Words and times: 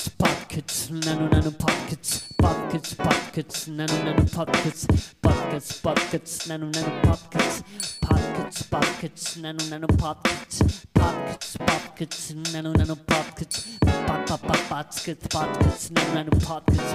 Pockets, 0.00 0.08
pockets, 0.16 0.90
nano 0.90 1.28
nano 1.28 1.50
pockets, 1.50 2.24
pockets, 2.38 2.94
pockets, 2.94 3.66
nano 3.68 4.02
nano 4.02 4.24
pockets, 4.32 4.86
pockets, 5.20 5.78
pockets, 5.80 6.46
nano 6.46 6.70
nano 6.70 7.00
pockets, 7.02 7.62
pockets, 8.00 8.62
pockets, 8.62 9.36
nano 9.36 9.62
nano 9.68 9.86
pockets, 9.98 10.86
pockets, 10.94 11.56
pockets, 11.58 12.30
nano 12.52 12.72
nano 12.72 12.96
pockets, 12.96 13.78
pop 14.06 14.26
pockets, 14.68 15.26
pockets, 15.28 15.90
nano 15.90 16.14
nano 16.14 16.30
pockets, 16.30 16.94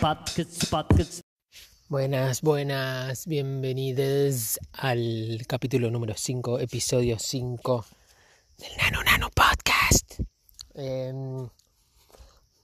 pockets, 0.00 0.64
pockets. 0.66 1.20
Buenas, 1.88 2.42
buenas, 2.42 3.26
bienvenidos 3.26 4.58
al 4.72 5.40
capítulo 5.46 5.90
número 5.90 6.12
5, 6.14 6.60
episodio 6.60 7.18
5 7.18 7.86
del 8.58 8.70
Nano 8.76 9.02
Nano 9.02 9.30
Podcast. 9.30 10.20
Em, 10.74 11.48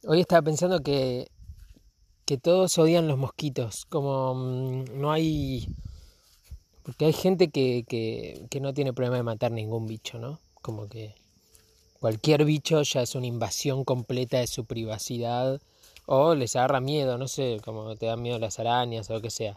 hoy 0.06 0.20
estaba 0.20 0.42
pensando 0.42 0.80
que, 0.80 1.30
que 2.24 2.38
todos 2.38 2.78
odian 2.78 3.08
los 3.08 3.18
mosquitos, 3.18 3.86
como 3.86 4.34
mm, 4.34 5.00
no 5.00 5.12
hay... 5.12 5.68
Porque 6.82 7.04
hay 7.04 7.12
gente 7.12 7.50
que, 7.50 7.84
que, 7.86 8.60
no 8.60 8.72
tiene 8.74 8.92
problema 8.92 9.16
de 9.16 9.22
matar 9.22 9.52
ningún 9.52 9.86
bicho, 9.86 10.18
¿no? 10.18 10.40
Como 10.62 10.88
que 10.88 11.14
cualquier 12.00 12.44
bicho 12.44 12.82
ya 12.82 13.02
es 13.02 13.14
una 13.14 13.26
invasión 13.26 13.84
completa 13.84 14.38
de 14.38 14.46
su 14.46 14.64
privacidad 14.64 15.60
o 16.06 16.34
les 16.34 16.56
agarra 16.56 16.80
miedo, 16.80 17.18
no 17.18 17.28
sé, 17.28 17.60
como 17.64 17.94
te 17.96 18.06
dan 18.06 18.22
miedo 18.22 18.38
las 18.38 18.58
arañas 18.58 19.08
o 19.10 19.14
lo 19.14 19.20
que 19.20 19.30
sea. 19.30 19.56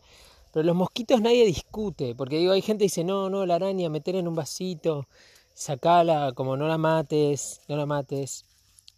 Pero 0.52 0.66
los 0.66 0.76
mosquitos 0.76 1.22
nadie 1.22 1.46
discute, 1.46 2.14
porque 2.14 2.38
digo, 2.38 2.52
hay 2.52 2.62
gente 2.62 2.84
que 2.84 2.86
dice, 2.86 3.04
no, 3.04 3.30
no, 3.30 3.46
la 3.46 3.56
araña, 3.56 3.90
meter 3.90 4.16
en 4.16 4.28
un 4.28 4.36
vasito, 4.36 5.08
sacala, 5.54 6.34
como 6.36 6.58
no 6.58 6.68
la 6.68 6.78
mates, 6.78 7.62
no 7.68 7.78
la 7.78 7.88
mates. 7.88 8.46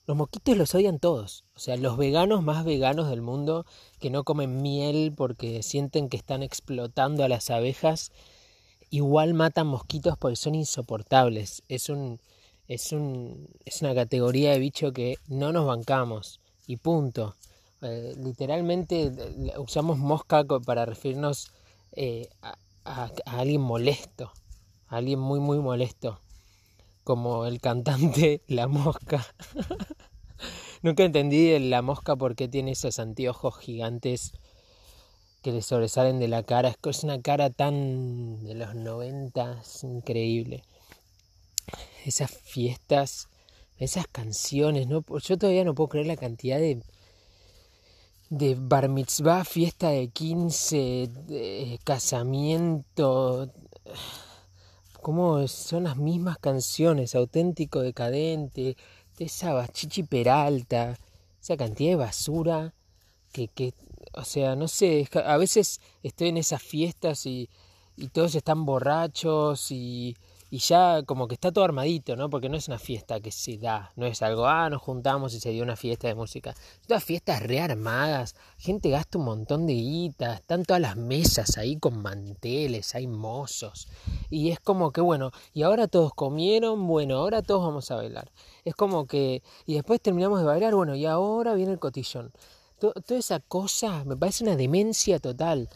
Los 0.07 0.15
mosquitos 0.15 0.55
los 0.55 0.75
odian 0.75 0.99
todos. 0.99 1.45
O 1.55 1.59
sea, 1.59 1.77
los 1.77 1.97
veganos 1.97 2.43
más 2.43 2.63
veganos 2.63 3.09
del 3.09 3.21
mundo 3.21 3.65
que 3.99 4.11
no 4.11 4.23
comen 4.23 4.61
miel 4.61 5.13
porque 5.15 5.63
sienten 5.63 6.09
que 6.09 6.17
están 6.17 6.43
explotando 6.43 7.23
a 7.23 7.29
las 7.29 7.49
abejas, 7.49 8.11
igual 8.91 9.33
matan 9.33 9.67
mosquitos 9.67 10.17
porque 10.17 10.35
son 10.35 10.55
insoportables. 10.55 11.63
Es 11.69 11.89
un 11.89 12.19
es 12.67 12.91
un 12.91 13.49
es 13.65 13.81
una 13.81 13.95
categoría 13.95 14.51
de 14.51 14.59
bicho 14.59 14.91
que 14.93 15.17
no 15.27 15.51
nos 15.51 15.65
bancamos 15.65 16.39
y 16.67 16.77
punto. 16.77 17.35
Eh, 17.81 18.15
literalmente 18.17 19.11
usamos 19.57 19.97
mosca 19.97 20.43
para 20.65 20.85
referirnos 20.85 21.51
eh, 21.93 22.29
a, 22.41 22.57
a, 22.83 23.11
alguien 23.25 23.61
molesto, 23.61 24.31
a 24.87 24.97
alguien 24.97 25.19
muy 25.19 25.39
muy 25.39 25.59
molesto, 25.59 26.19
como 27.03 27.45
el 27.45 27.61
cantante 27.61 28.41
La 28.47 28.67
Mosca. 28.67 29.25
Nunca 30.81 31.03
entendí 31.03 31.57
la 31.59 31.81
mosca 31.81 32.15
por 32.15 32.35
qué 32.35 32.47
tiene 32.47 32.71
esos 32.71 32.99
anteojos 32.99 33.57
gigantes 33.57 34.33
que 35.41 35.51
le 35.51 35.61
sobresalen 35.61 36.19
de 36.19 36.27
la 36.27 36.43
cara. 36.43 36.75
Es 36.83 37.03
una 37.03 37.21
cara 37.21 37.49
tan 37.49 38.43
de 38.43 38.55
los 38.55 38.75
noventas, 38.75 39.83
increíble. 39.83 40.63
Esas 42.05 42.31
fiestas, 42.31 43.29
esas 43.77 44.07
canciones, 44.07 44.87
¿no? 44.87 45.03
Yo 45.23 45.37
todavía 45.37 45.63
no 45.63 45.75
puedo 45.75 45.89
creer 45.89 46.07
la 46.07 46.17
cantidad 46.17 46.57
de 46.57 46.81
de 48.29 48.55
bar 48.57 48.89
mitzvah, 48.89 49.45
fiesta 49.45 49.89
de 49.89 50.07
15, 50.09 51.09
de 51.27 51.79
casamiento, 51.83 53.51
como 55.01 55.47
son 55.47 55.83
las 55.83 55.97
mismas 55.97 56.39
canciones, 56.39 57.13
auténtico 57.13 57.81
decadente, 57.81 58.61
de 58.61 58.77
esa 59.19 59.53
bachichi 59.53 60.03
peralta, 60.03 60.97
esa 61.41 61.57
cantidad 61.57 61.91
de 61.91 61.95
basura 61.95 62.73
que, 63.31 63.47
que 63.47 63.73
o 64.13 64.23
sea, 64.23 64.55
no 64.55 64.67
sé, 64.67 65.07
a 65.25 65.37
veces 65.37 65.81
estoy 66.03 66.29
en 66.29 66.37
esas 66.37 66.61
fiestas 66.61 67.25
y, 67.25 67.49
y 67.97 68.07
todos 68.09 68.35
están 68.35 68.65
borrachos 68.65 69.71
y 69.71 70.15
y 70.55 70.59
ya 70.59 71.03
como 71.03 71.27
que 71.27 71.33
está 71.33 71.51
todo 71.51 71.65
armadito, 71.65 72.15
¿no? 72.15 72.29
Porque 72.29 72.47
no 72.47 72.55
es 72.55 72.69
una 72.69 72.79
fiesta 72.79 73.19
que 73.19 73.29
se 73.29 73.57
da, 73.57 73.91
no 73.97 74.05
es 74.05 74.21
algo, 74.21 74.47
ah, 74.47 74.69
nos 74.69 74.81
juntamos 74.81 75.33
y 75.33 75.41
se 75.41 75.49
dio 75.49 75.63
una 75.63 75.75
fiesta 75.75 76.07
de 76.07 76.15
música. 76.15 76.55
Todas 76.87 77.03
fiestas 77.03 77.43
rearmadas, 77.43 78.35
gente 78.57 78.89
gasta 78.89 79.17
un 79.17 79.25
montón 79.25 79.67
de 79.67 79.73
guita, 79.73 80.35
están 80.35 80.63
todas 80.63 80.81
las 80.81 80.95
mesas 80.95 81.57
ahí 81.57 81.75
con 81.75 82.01
manteles, 82.01 82.95
hay 82.95 83.05
mozos. 83.05 83.89
Y 84.29 84.51
es 84.51 84.61
como 84.61 84.93
que, 84.93 85.01
bueno, 85.01 85.31
y 85.53 85.63
ahora 85.63 85.89
todos 85.89 86.13
comieron, 86.13 86.87
bueno, 86.87 87.17
ahora 87.17 87.41
todos 87.41 87.61
vamos 87.61 87.91
a 87.91 87.97
bailar. 87.97 88.31
Es 88.63 88.75
como 88.75 89.07
que, 89.07 89.43
y 89.65 89.73
después 89.73 89.99
terminamos 89.99 90.39
de 90.39 90.45
bailar, 90.45 90.73
bueno, 90.73 90.95
y 90.95 91.05
ahora 91.05 91.53
viene 91.53 91.73
el 91.73 91.79
cotillón. 91.79 92.31
toda 92.79 93.19
esa 93.19 93.41
cosa 93.41 94.05
me 94.05 94.15
parece 94.15 94.45
una 94.45 94.55
demencia 94.55 95.19
total. 95.19 95.67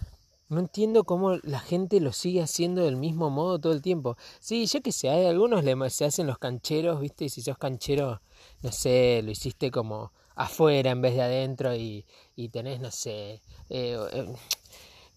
No 0.49 0.59
entiendo 0.59 1.03
cómo 1.03 1.37
la 1.43 1.59
gente 1.59 1.99
lo 1.99 2.11
sigue 2.11 2.41
haciendo 2.41 2.83
del 2.83 2.95
mismo 2.97 3.29
modo 3.29 3.59
todo 3.59 3.71
el 3.73 3.81
tiempo. 3.83 4.17
Sí, 4.39 4.65
yo 4.65 4.81
que 4.81 4.91
sé, 4.91 5.09
hay 5.09 5.25
algunos 5.25 5.63
le, 5.63 5.89
se 5.91 6.05
hacen 6.05 6.25
los 6.27 6.39
cancheros, 6.39 6.99
¿viste? 6.99 7.25
Y 7.25 7.29
si 7.29 7.41
sos 7.41 7.57
canchero, 7.57 8.21
no 8.63 8.71
sé, 8.71 9.21
lo 9.23 9.31
hiciste 9.31 9.69
como 9.71 10.11
afuera 10.35 10.91
en 10.91 11.01
vez 11.01 11.13
de 11.15 11.21
adentro 11.21 11.75
y, 11.75 12.05
y 12.35 12.49
tenés, 12.49 12.79
no 12.79 12.89
sé, 12.91 13.41
eh, 13.69 13.97
eh, 14.11 14.27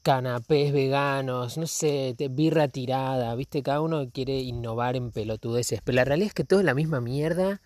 canapés 0.03 0.73
veganos, 0.73 1.57
no 1.59 1.67
sé, 1.67 2.15
birra 2.31 2.69
tirada, 2.69 3.35
¿viste? 3.35 3.63
Cada 3.63 3.81
uno 3.81 4.11
quiere 4.11 4.39
innovar 4.41 4.97
en 4.97 5.13
pelotudeces. 5.13 5.81
Pero 5.83 5.97
la 5.97 6.05
realidad 6.05 6.29
es 6.29 6.35
que 6.35 6.45
todo 6.45 6.61
es 6.61 6.67
la 6.67 6.75
misma 6.75 7.01
mierda. 7.01 7.63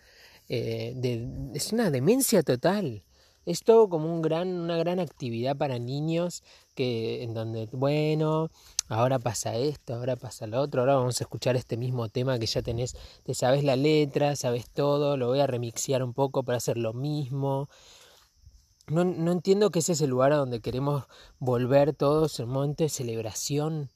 Eh, 0.49 0.93
de, 0.97 1.29
es 1.55 1.73
una 1.73 1.91
demencia 1.91 2.43
total. 2.43 3.03
Es 3.47 3.63
todo 3.63 3.89
como 3.89 4.21
gran, 4.21 4.49
una 4.49 4.77
gran 4.77 4.99
actividad 4.99 5.57
para 5.57 5.79
niños 5.79 6.43
que 6.75 7.23
en 7.23 7.33
donde, 7.33 7.69
bueno, 7.73 8.51
ahora 8.89 9.21
pasa 9.21 9.55
esto, 9.55 9.95
ahora 9.95 10.17
pasa 10.17 10.49
lo 10.49 10.61
otro, 10.61 10.81
ahora 10.81 10.97
vamos 10.97 11.21
a 11.21 11.25
escuchar 11.25 11.55
este 11.55 11.77
mismo 11.77 12.09
tema 12.09 12.41
que 12.41 12.47
ya 12.47 12.61
tenés, 12.61 12.97
te 13.23 13.35
sabes 13.35 13.63
la 13.63 13.77
letra, 13.77 14.35
sabes 14.35 14.69
todo, 14.69 15.17
lo 15.17 15.29
voy 15.29 15.39
a 15.41 15.47
remixear 15.47 16.03
un 16.03 16.13
poco 16.13 16.43
para 16.43 16.59
hacer 16.59 16.77
lo 16.77 16.93
mismo. 16.93 17.69
No, 18.89 19.05
no 19.05 19.33
entiendo 19.33 19.71
que 19.71 19.79
ese 19.79 19.93
es 19.93 20.01
el 20.01 20.11
lugar 20.11 20.33
a 20.33 20.37
donde 20.37 20.61
queremos 20.61 21.05
volver 21.39 21.95
todos 21.95 22.41
un 22.41 22.51
momento 22.51 22.83
de 22.83 22.91
celebración. 22.91 23.91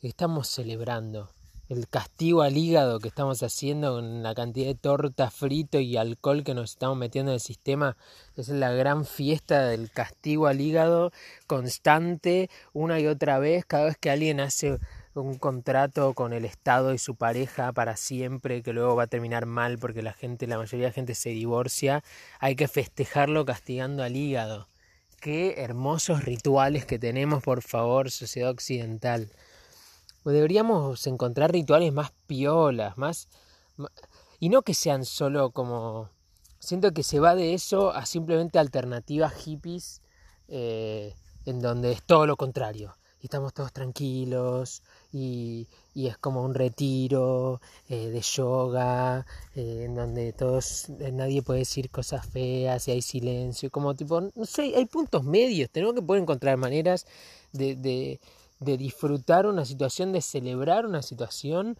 Estamos 0.00 0.48
celebrando 0.48 1.30
el 1.72 1.88
castigo 1.88 2.42
al 2.42 2.56
hígado 2.56 3.00
que 3.00 3.08
estamos 3.08 3.42
haciendo 3.42 3.94
con 3.94 4.22
la 4.22 4.34
cantidad 4.34 4.66
de 4.66 4.74
torta 4.74 5.30
frito 5.30 5.80
y 5.80 5.96
alcohol 5.96 6.44
que 6.44 6.54
nos 6.54 6.72
estamos 6.72 6.98
metiendo 6.98 7.32
en 7.32 7.34
el 7.34 7.40
sistema. 7.40 7.96
Es 8.36 8.48
la 8.48 8.72
gran 8.72 9.04
fiesta 9.06 9.66
del 9.66 9.90
castigo 9.90 10.46
al 10.46 10.60
hígado 10.60 11.12
constante, 11.46 12.50
una 12.72 13.00
y 13.00 13.06
otra 13.06 13.38
vez, 13.38 13.64
cada 13.64 13.86
vez 13.86 13.96
que 13.96 14.10
alguien 14.10 14.40
hace 14.40 14.78
un 15.14 15.38
contrato 15.38 16.14
con 16.14 16.32
el 16.32 16.44
Estado 16.44 16.92
y 16.92 16.98
su 16.98 17.16
pareja 17.16 17.72
para 17.72 17.96
siempre, 17.96 18.62
que 18.62 18.72
luego 18.72 18.96
va 18.96 19.04
a 19.04 19.08
terminar 19.08 19.46
mal 19.46 19.78
porque 19.78 20.02
la 20.02 20.12
gente, 20.12 20.46
la 20.46 20.58
mayoría 20.58 20.86
de 20.86 20.90
la 20.90 20.94
gente 20.94 21.14
se 21.14 21.30
divorcia, 21.30 22.04
hay 22.38 22.54
que 22.54 22.68
festejarlo 22.68 23.44
castigando 23.44 24.02
al 24.02 24.16
hígado. 24.16 24.68
Qué 25.20 25.62
hermosos 25.62 26.24
rituales 26.24 26.84
que 26.84 26.98
tenemos, 26.98 27.42
por 27.42 27.62
favor, 27.62 28.10
sociedad 28.10 28.50
occidental. 28.50 29.30
Deberíamos 30.24 31.06
encontrar 31.06 31.52
rituales 31.52 31.92
más 31.92 32.12
piolas, 32.26 32.96
más... 32.96 33.28
Y 34.38 34.48
no 34.48 34.62
que 34.62 34.74
sean 34.74 35.04
solo 35.04 35.50
como... 35.50 36.08
Siento 36.58 36.92
que 36.92 37.02
se 37.02 37.18
va 37.18 37.34
de 37.34 37.54
eso 37.54 37.90
a 37.90 38.06
simplemente 38.06 38.58
alternativas 38.58 39.34
hippies 39.34 40.00
eh, 40.48 41.14
en 41.44 41.60
donde 41.60 41.92
es 41.92 42.02
todo 42.04 42.26
lo 42.26 42.36
contrario. 42.36 42.94
Y 43.20 43.26
estamos 43.26 43.52
todos 43.52 43.72
tranquilos 43.72 44.82
y, 45.12 45.68
y 45.94 46.08
es 46.08 46.18
como 46.18 46.42
un 46.42 46.54
retiro 46.54 47.60
eh, 47.88 48.08
de 48.08 48.20
yoga 48.20 49.26
eh, 49.54 49.84
en 49.86 49.94
donde 49.94 50.32
todos 50.32 50.88
nadie 50.88 51.42
puede 51.42 51.60
decir 51.60 51.88
cosas 51.90 52.26
feas 52.26 52.88
y 52.88 52.90
hay 52.90 53.02
silencio 53.02 53.70
como 53.70 53.94
tipo 53.94 54.20
no 54.20 54.44
sé 54.44 54.74
hay 54.74 54.86
puntos 54.86 55.22
medios 55.22 55.70
tenemos 55.70 55.94
que 55.94 56.02
poder 56.02 56.22
encontrar 56.22 56.56
maneras 56.56 57.06
de 57.52 58.18
de 58.64 58.76
disfrutar 58.76 59.46
una 59.46 59.64
situación, 59.64 60.12
de 60.12 60.22
celebrar 60.22 60.86
una 60.86 61.02
situación 61.02 61.76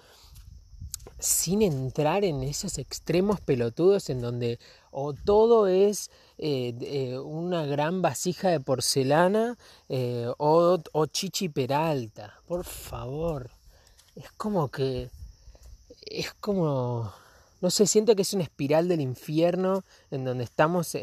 sin 1.18 1.62
entrar 1.62 2.24
en 2.24 2.42
esos 2.42 2.78
extremos 2.78 3.40
pelotudos 3.40 4.10
en 4.10 4.20
donde 4.20 4.58
o 4.90 5.14
todo 5.14 5.68
es 5.68 6.10
eh, 6.38 6.74
eh, 6.80 7.18
una 7.18 7.64
gran 7.64 8.02
vasija 8.02 8.50
de 8.50 8.60
porcelana 8.60 9.56
eh, 9.88 10.28
o, 10.38 10.78
o 10.92 11.06
chichi 11.06 11.48
peralta. 11.48 12.34
Por 12.46 12.64
favor. 12.64 13.50
Es 14.16 14.30
como 14.32 14.68
que... 14.68 15.10
Es 16.06 16.34
como... 16.34 17.12
No 17.60 17.70
sé, 17.70 17.86
siento 17.86 18.16
que 18.16 18.22
es 18.22 18.34
una 18.34 18.42
espiral 18.42 18.88
del 18.88 19.00
infierno 19.00 19.84
en 20.10 20.24
donde 20.24 20.42
estamos 20.42 20.96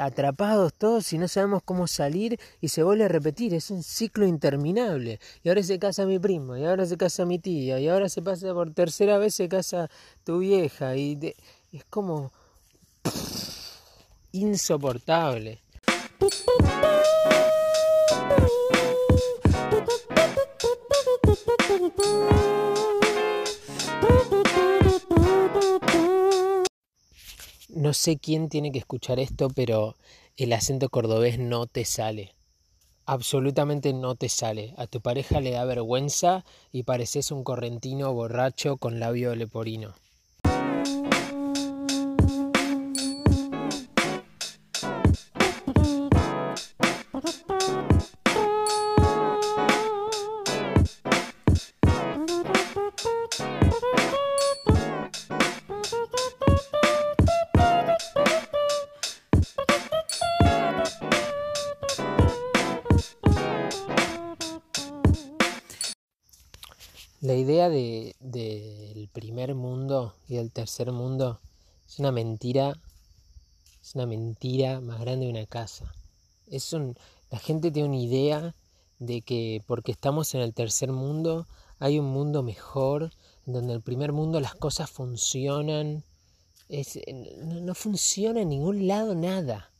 atrapados 0.00 0.74
todos 0.74 1.12
y 1.12 1.18
no 1.18 1.28
sabemos 1.28 1.62
cómo 1.64 1.86
salir 1.86 2.38
y 2.60 2.68
se 2.68 2.82
vuelve 2.82 3.04
a 3.04 3.08
repetir, 3.08 3.54
es 3.54 3.70
un 3.70 3.82
ciclo 3.82 4.26
interminable. 4.26 5.20
Y 5.42 5.48
ahora 5.48 5.62
se 5.62 5.78
casa 5.78 6.06
mi 6.06 6.18
primo, 6.18 6.56
y 6.56 6.64
ahora 6.64 6.86
se 6.86 6.96
casa 6.96 7.24
mi 7.24 7.38
tía, 7.38 7.78
y 7.78 7.88
ahora 7.88 8.08
se 8.08 8.22
pasa 8.22 8.52
por 8.54 8.72
tercera 8.72 9.18
vez 9.18 9.34
se 9.34 9.48
casa 9.48 9.90
tu 10.24 10.38
vieja, 10.38 10.96
y 10.96 11.34
es 11.72 11.84
como... 11.84 12.32
insoportable. 14.32 15.60
No 27.88 27.94
sé 27.94 28.18
quién 28.18 28.50
tiene 28.50 28.70
que 28.70 28.80
escuchar 28.80 29.18
esto, 29.18 29.48
pero 29.48 29.96
el 30.36 30.52
acento 30.52 30.90
cordobés 30.90 31.38
no 31.38 31.66
te 31.66 31.86
sale. 31.86 32.34
Absolutamente 33.06 33.94
no 33.94 34.14
te 34.14 34.28
sale. 34.28 34.74
A 34.76 34.86
tu 34.86 35.00
pareja 35.00 35.40
le 35.40 35.52
da 35.52 35.64
vergüenza 35.64 36.44
y 36.70 36.82
pareces 36.82 37.30
un 37.30 37.44
correntino 37.44 38.12
borracho 38.12 38.76
con 38.76 39.00
labio 39.00 39.34
leporino. 39.34 39.94
La 67.20 67.34
idea 67.34 67.68
de, 67.68 68.14
del 68.20 69.08
primer 69.08 69.56
mundo 69.56 70.14
y 70.28 70.36
del 70.36 70.52
tercer 70.52 70.92
mundo 70.92 71.40
es 71.84 71.98
una 71.98 72.12
mentira, 72.12 72.78
es 73.82 73.96
una 73.96 74.06
mentira 74.06 74.80
más 74.80 75.00
grande 75.00 75.26
de 75.26 75.32
una 75.32 75.46
casa. 75.46 75.92
Es 76.46 76.72
un, 76.72 76.96
la 77.32 77.40
gente 77.40 77.72
tiene 77.72 77.88
una 77.88 77.98
idea 77.98 78.54
de 79.00 79.22
que 79.22 79.64
porque 79.66 79.90
estamos 79.90 80.32
en 80.36 80.42
el 80.42 80.54
tercer 80.54 80.92
mundo 80.92 81.48
hay 81.80 81.98
un 81.98 82.06
mundo 82.06 82.44
mejor, 82.44 83.10
donde 83.46 83.72
en 83.72 83.76
el 83.78 83.82
primer 83.82 84.12
mundo 84.12 84.38
las 84.38 84.54
cosas 84.54 84.88
funcionan. 84.88 86.04
No, 86.68 87.60
no, 87.62 87.74
funciona 87.74 88.42
en 88.42 88.50
ningún 88.50 88.86
lado 88.86 89.16
nada. 89.16 89.72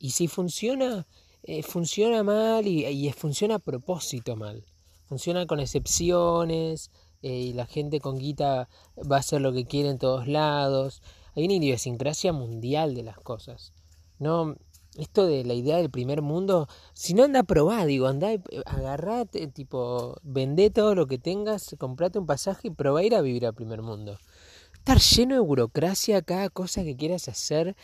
Y 0.00 0.10
si 0.10 0.26
funciona, 0.26 1.06
eh, 1.44 1.62
funciona 1.62 2.24
mal 2.24 2.66
y, 2.66 2.84
y 2.84 3.12
funciona 3.12 3.56
a 3.56 3.58
propósito 3.60 4.34
mal 4.34 4.64
funciona 5.10 5.44
con 5.44 5.58
excepciones 5.58 6.92
eh, 7.20 7.32
y 7.32 7.52
la 7.52 7.66
gente 7.66 7.98
con 7.98 8.16
guita 8.16 8.68
va 8.96 9.16
a 9.16 9.18
hacer 9.18 9.40
lo 9.40 9.52
que 9.52 9.66
quiere 9.66 9.88
en 9.88 9.98
todos 9.98 10.28
lados. 10.28 11.02
Hay 11.34 11.46
una 11.46 11.54
idiosincrasia 11.54 12.32
mundial 12.32 12.94
de 12.94 13.02
las 13.02 13.18
cosas. 13.18 13.72
No, 14.20 14.54
esto 14.96 15.26
de 15.26 15.44
la 15.44 15.54
idea 15.54 15.78
del 15.78 15.90
primer 15.90 16.22
mundo, 16.22 16.68
si 16.92 17.14
no 17.14 17.24
anda 17.24 17.40
a 17.40 17.42
probar, 17.42 17.86
digo, 17.86 18.06
anda, 18.06 18.28
agarrate, 18.66 19.48
tipo, 19.48 20.16
vendé 20.22 20.70
todo 20.70 20.94
lo 20.94 21.08
que 21.08 21.18
tengas, 21.18 21.74
comprate 21.76 22.20
un 22.20 22.26
pasaje 22.26 22.68
y 22.68 22.70
probá 22.70 23.02
ir 23.02 23.16
a 23.16 23.20
vivir 23.20 23.46
al 23.46 23.54
primer 23.54 23.82
mundo. 23.82 24.16
Estar 24.74 25.00
lleno 25.00 25.34
de 25.34 25.40
burocracia, 25.40 26.22
cada 26.22 26.50
cosa 26.50 26.84
que 26.84 26.96
quieras 26.96 27.26
hacer 27.26 27.74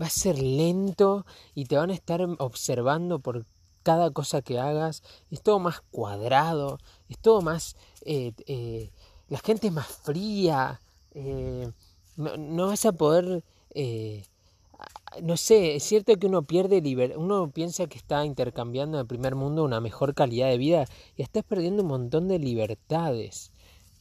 va 0.00 0.06
a 0.06 0.10
ser 0.10 0.38
lento 0.40 1.26
y 1.52 1.64
te 1.64 1.76
van 1.76 1.90
a 1.90 1.94
estar 1.94 2.24
observando 2.38 3.18
por 3.18 3.44
cada 3.86 4.10
cosa 4.10 4.42
que 4.42 4.58
hagas, 4.58 5.04
es 5.30 5.40
todo 5.42 5.60
más 5.60 5.80
cuadrado, 5.92 6.80
es 7.08 7.20
todo 7.20 7.40
más... 7.40 7.76
Eh, 8.04 8.32
eh, 8.48 8.90
la 9.28 9.38
gente 9.38 9.68
es 9.68 9.72
más 9.72 9.86
fría, 9.86 10.80
eh, 11.14 11.70
no, 12.16 12.36
no, 12.36 12.66
vas 12.66 12.84
a 12.84 12.90
poder... 12.90 13.44
no 15.22 15.36
sé, 15.36 15.76
es 15.76 15.84
cierto 15.84 16.16
que 16.16 16.26
uno 16.26 16.42
pierde 16.42 16.80
libertad, 16.80 17.16
uno 17.16 17.48
piensa 17.52 17.86
que 17.86 17.96
está 17.96 18.24
intercambiando 18.24 18.98
en 18.98 19.02
el 19.02 19.06
primer 19.06 19.36
mundo 19.36 19.62
una 19.62 19.80
mejor 19.80 20.14
calidad 20.14 20.48
de 20.48 20.58
vida 20.58 20.86
y 21.16 21.22
estás 21.22 21.44
perdiendo 21.44 21.84
un 21.84 21.88
montón 21.88 22.26
de 22.26 22.40
libertades. 22.40 23.52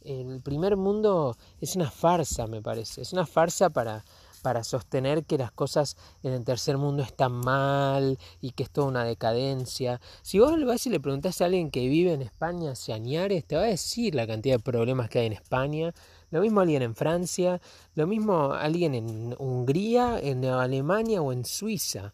El 0.02 0.42
primer 0.42 0.78
mundo 0.78 1.38
es 1.62 1.76
una 1.76 1.92
farsa, 1.92 2.48
me 2.48 2.64
parece, 2.64 3.02
es 3.02 3.14
una 3.14 3.28
farsa 3.28 3.70
para 3.70 4.04
para 4.46 4.64
sostener 4.64 5.26
que 5.26 5.40
las 5.40 5.52
cosas 5.52 5.98
en 6.22 6.32
el 6.32 6.46
tercer 6.46 6.78
mundo 6.78 7.02
están 7.02 7.32
mal 7.32 8.20
y 8.42 8.52
que 8.52 8.62
es 8.62 8.70
toda 8.70 8.86
una 8.86 9.04
decadencia. 9.04 10.00
Si 10.22 10.38
vos 10.38 10.64
vas 10.64 10.86
y 10.86 10.92
le 10.92 11.00
preguntás 11.00 11.42
a 11.42 11.46
alguien 11.46 11.72
que 11.72 11.88
vive 11.88 12.14
en 12.14 12.22
España, 12.22 12.74
Añares, 12.94 13.44
te 13.44 13.56
va 13.56 13.64
a 13.64 13.66
decir 13.66 14.14
la 14.14 14.28
cantidad 14.28 14.58
de 14.58 14.64
problemas 14.64 15.10
que 15.10 15.18
hay 15.18 15.26
en 15.26 15.34
España. 15.34 15.96
Lo 16.30 16.42
mismo 16.42 16.62
alguien 16.62 16.84
en 16.84 16.94
Francia, 16.94 17.60
lo 17.96 18.06
mismo 18.06 18.54
alguien 18.54 18.94
en 18.94 19.36
Hungría, 19.40 20.20
en 20.22 20.46
Alemania 20.46 21.24
o 21.24 21.34
en 21.34 21.44
Suiza. 21.44 22.14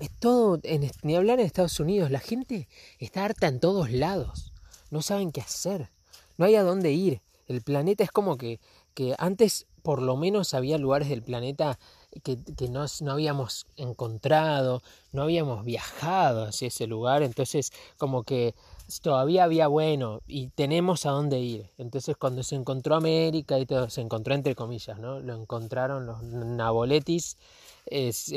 Es 0.00 0.08
todo, 0.18 0.60
en, 0.62 0.90
ni 1.02 1.14
hablar 1.14 1.40
en 1.40 1.44
Estados 1.44 1.78
Unidos, 1.78 2.10
la 2.10 2.20
gente 2.20 2.68
está 2.98 3.26
harta 3.26 3.48
en 3.48 3.60
todos 3.60 3.90
lados. 3.90 4.54
No 4.90 5.02
saben 5.02 5.30
qué 5.30 5.42
hacer, 5.42 5.90
no 6.38 6.46
hay 6.46 6.54
a 6.54 6.62
dónde 6.62 6.90
ir. 6.92 7.20
El 7.48 7.60
planeta 7.60 8.02
es 8.02 8.10
como 8.10 8.38
que, 8.38 8.60
que 8.94 9.14
antes 9.18 9.66
por 9.82 10.00
lo 10.00 10.16
menos 10.16 10.54
había 10.54 10.78
lugares 10.78 11.08
del 11.08 11.22
planeta 11.22 11.78
que, 12.22 12.38
no, 12.68 12.84
no, 13.00 13.12
habíamos 13.12 13.66
encontrado, 13.76 14.82
no 15.12 15.22
habíamos 15.22 15.64
viajado 15.64 16.44
hacia 16.44 16.68
ese 16.68 16.86
lugar, 16.86 17.22
entonces 17.22 17.72
como 17.96 18.22
que 18.22 18.54
todavía 19.02 19.44
había 19.44 19.68
bueno 19.68 20.20
y 20.26 20.48
tenemos 20.48 21.06
a 21.06 21.10
dónde 21.10 21.40
ir. 21.40 21.70
Entonces 21.78 22.16
cuando 22.16 22.42
se 22.42 22.54
encontró 22.54 22.96
América 22.96 23.58
y 23.58 23.66
todo, 23.66 23.88
se 23.88 24.02
encontró 24.02 24.34
entre 24.34 24.54
comillas, 24.54 24.98
¿no? 24.98 25.20
Lo 25.20 25.34
encontraron 25.34 26.06
los 26.06 26.22
naboletis, 26.22 27.38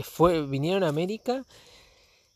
fue, 0.04 0.46
vinieron 0.46 0.84
a 0.84 0.90
América 0.90 1.44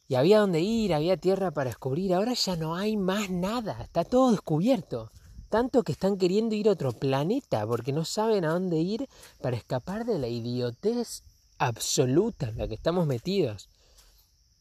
y 0.10 0.16
había 0.16 0.40
dónde 0.40 0.60
ir, 0.60 0.94
había 0.94 1.18
tierra 1.18 1.52
para 1.52 1.70
descubrir, 1.70 2.14
ahora 2.14 2.34
ya 2.34 2.56
no 2.56 2.76
hay 2.76 2.98
más 2.98 3.30
nada, 3.30 3.82
está 3.82 4.04
todo 4.04 4.32
descubierto. 4.32 5.12
Tanto 5.50 5.84
que 5.84 5.92
están 5.92 6.18
queriendo 6.18 6.56
ir 6.56 6.70
a 6.70 6.74
otro 6.74 6.94
planeta 6.94 7.66
porque 7.66 7.92
no 7.92 8.06
saben 8.06 8.46
a 8.46 8.54
dónde 8.54 8.78
ir 8.78 9.10
para 9.42 9.58
escapar 9.58 10.06
de 10.06 10.20
la 10.20 10.28
idiotez 10.28 11.24
absoluta 11.58 12.50
en 12.50 12.58
la 12.58 12.68
que 12.68 12.76
estamos 12.76 13.08
metidos. 13.08 13.68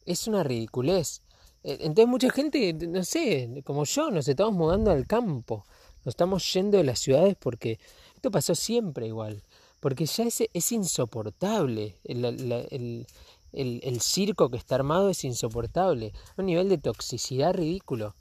Es 0.07 0.27
una 0.27 0.43
ridiculez. 0.43 1.21
E, 1.63 1.79
entonces 1.81 2.09
mucha 2.09 2.31
gente, 2.31 2.73
no 2.73 3.05
sé, 3.05 3.63
como 3.65 3.85
yo, 3.85 4.11
nos 4.11 4.27
estamos 4.29 4.55
mudando 4.55 4.91
al 4.91 5.07
campo. 5.07 5.67
Nos 6.05 6.13
estamos 6.13 6.53
yendo 6.53 6.79
de 6.79 6.85
las 6.85 7.01
ciudades 7.01 7.37
porque 7.39 7.79
esto 8.15 8.31
pasó 8.31 8.55
siempre 8.55 9.07
igual. 9.07 9.43
Porque 9.81 10.07
ya 10.07 10.25
es, 10.25 10.43
es 10.53 10.73
insoportable. 10.73 11.97
El, 12.05 13.07
el, 13.53 14.01
circo 14.01 14.51
que 14.51 14.57
está 14.57 14.77
armado 14.77 15.11
es 15.11 15.23
insoportable. 15.25 16.13
Un 16.37 16.47
nivel 16.47 16.69
de 16.69 16.79
toxicidad 16.79 17.53
ridículo. 17.55 18.15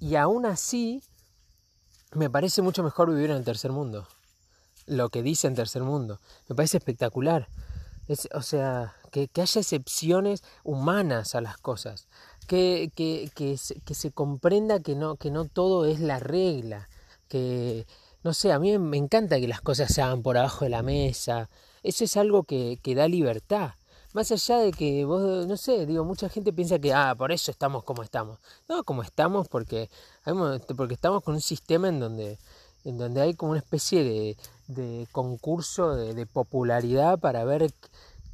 Y 0.00 0.14
aún 0.14 0.46
así 0.46 1.02
me 2.14 2.30
parece 2.30 2.62
mucho 2.62 2.82
mejor 2.82 3.10
vivir 3.10 3.30
en 3.30 3.38
el 3.38 3.44
tercer 3.44 3.72
mundo. 3.72 4.06
Lo 4.86 5.08
que 5.08 5.22
dice 5.22 5.46
en 5.46 5.54
tercer 5.54 5.82
mundo. 5.82 6.20
Me 6.48 6.54
parece 6.54 6.78
espectacular. 6.78 7.48
Es, 8.08 8.28
o 8.34 8.42
sea, 8.42 8.94
que, 9.10 9.30
haya 9.34 9.60
excepciones 9.60 10.42
humanas 10.64 11.34
a 11.34 11.40
las 11.40 11.56
cosas. 11.56 12.08
Que, 12.46 12.90
que, 12.94 13.30
que, 13.34 13.56
se, 13.56 13.76
que 13.80 13.94
se 13.94 14.10
comprenda 14.10 14.80
que 14.80 14.96
no, 14.96 15.16
que 15.16 15.30
no 15.30 15.46
todo 15.46 15.86
es 15.86 16.00
la 16.00 16.18
regla. 16.18 16.88
Que, 17.28 17.86
no 18.22 18.34
sé, 18.34 18.52
a 18.52 18.58
mí 18.58 18.76
me 18.78 18.96
encanta 18.96 19.40
que 19.40 19.48
las 19.48 19.60
cosas 19.60 19.92
se 19.92 20.02
hagan 20.02 20.22
por 20.22 20.36
abajo 20.36 20.64
de 20.64 20.70
la 20.70 20.82
mesa. 20.82 21.48
Eso 21.82 22.04
es 22.04 22.16
algo 22.16 22.44
que, 22.44 22.78
que 22.82 22.94
da 22.94 23.08
libertad. 23.08 23.74
Más 24.12 24.30
allá 24.30 24.58
de 24.58 24.72
que 24.72 25.04
vos, 25.04 25.46
no 25.46 25.56
sé, 25.56 25.86
digo, 25.86 26.04
mucha 26.04 26.28
gente 26.28 26.52
piensa 26.52 26.78
que, 26.78 26.92
ah, 26.92 27.14
por 27.16 27.32
eso 27.32 27.50
estamos 27.50 27.84
como 27.84 28.02
estamos. 28.02 28.38
No, 28.68 28.84
como 28.84 29.02
estamos 29.02 29.48
porque, 29.48 29.88
porque 30.76 30.94
estamos 30.94 31.22
con 31.22 31.34
un 31.34 31.40
sistema 31.40 31.88
en 31.88 32.00
donde, 32.00 32.38
en 32.84 32.98
donde 32.98 33.22
hay 33.22 33.34
como 33.34 33.52
una 33.52 33.60
especie 33.60 34.04
de, 34.04 34.36
de 34.68 35.06
concurso 35.12 35.94
de, 35.94 36.14
de 36.14 36.26
popularidad 36.26 37.18
para 37.18 37.44
ver 37.44 37.72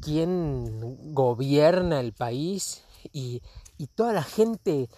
quién 0.01 1.15
gobierna 1.15 2.01
el 2.01 2.13
país 2.13 2.83
y, 3.13 3.43
y 3.77 3.87
toda 3.87 4.13
la 4.13 4.23
gente 4.23 4.89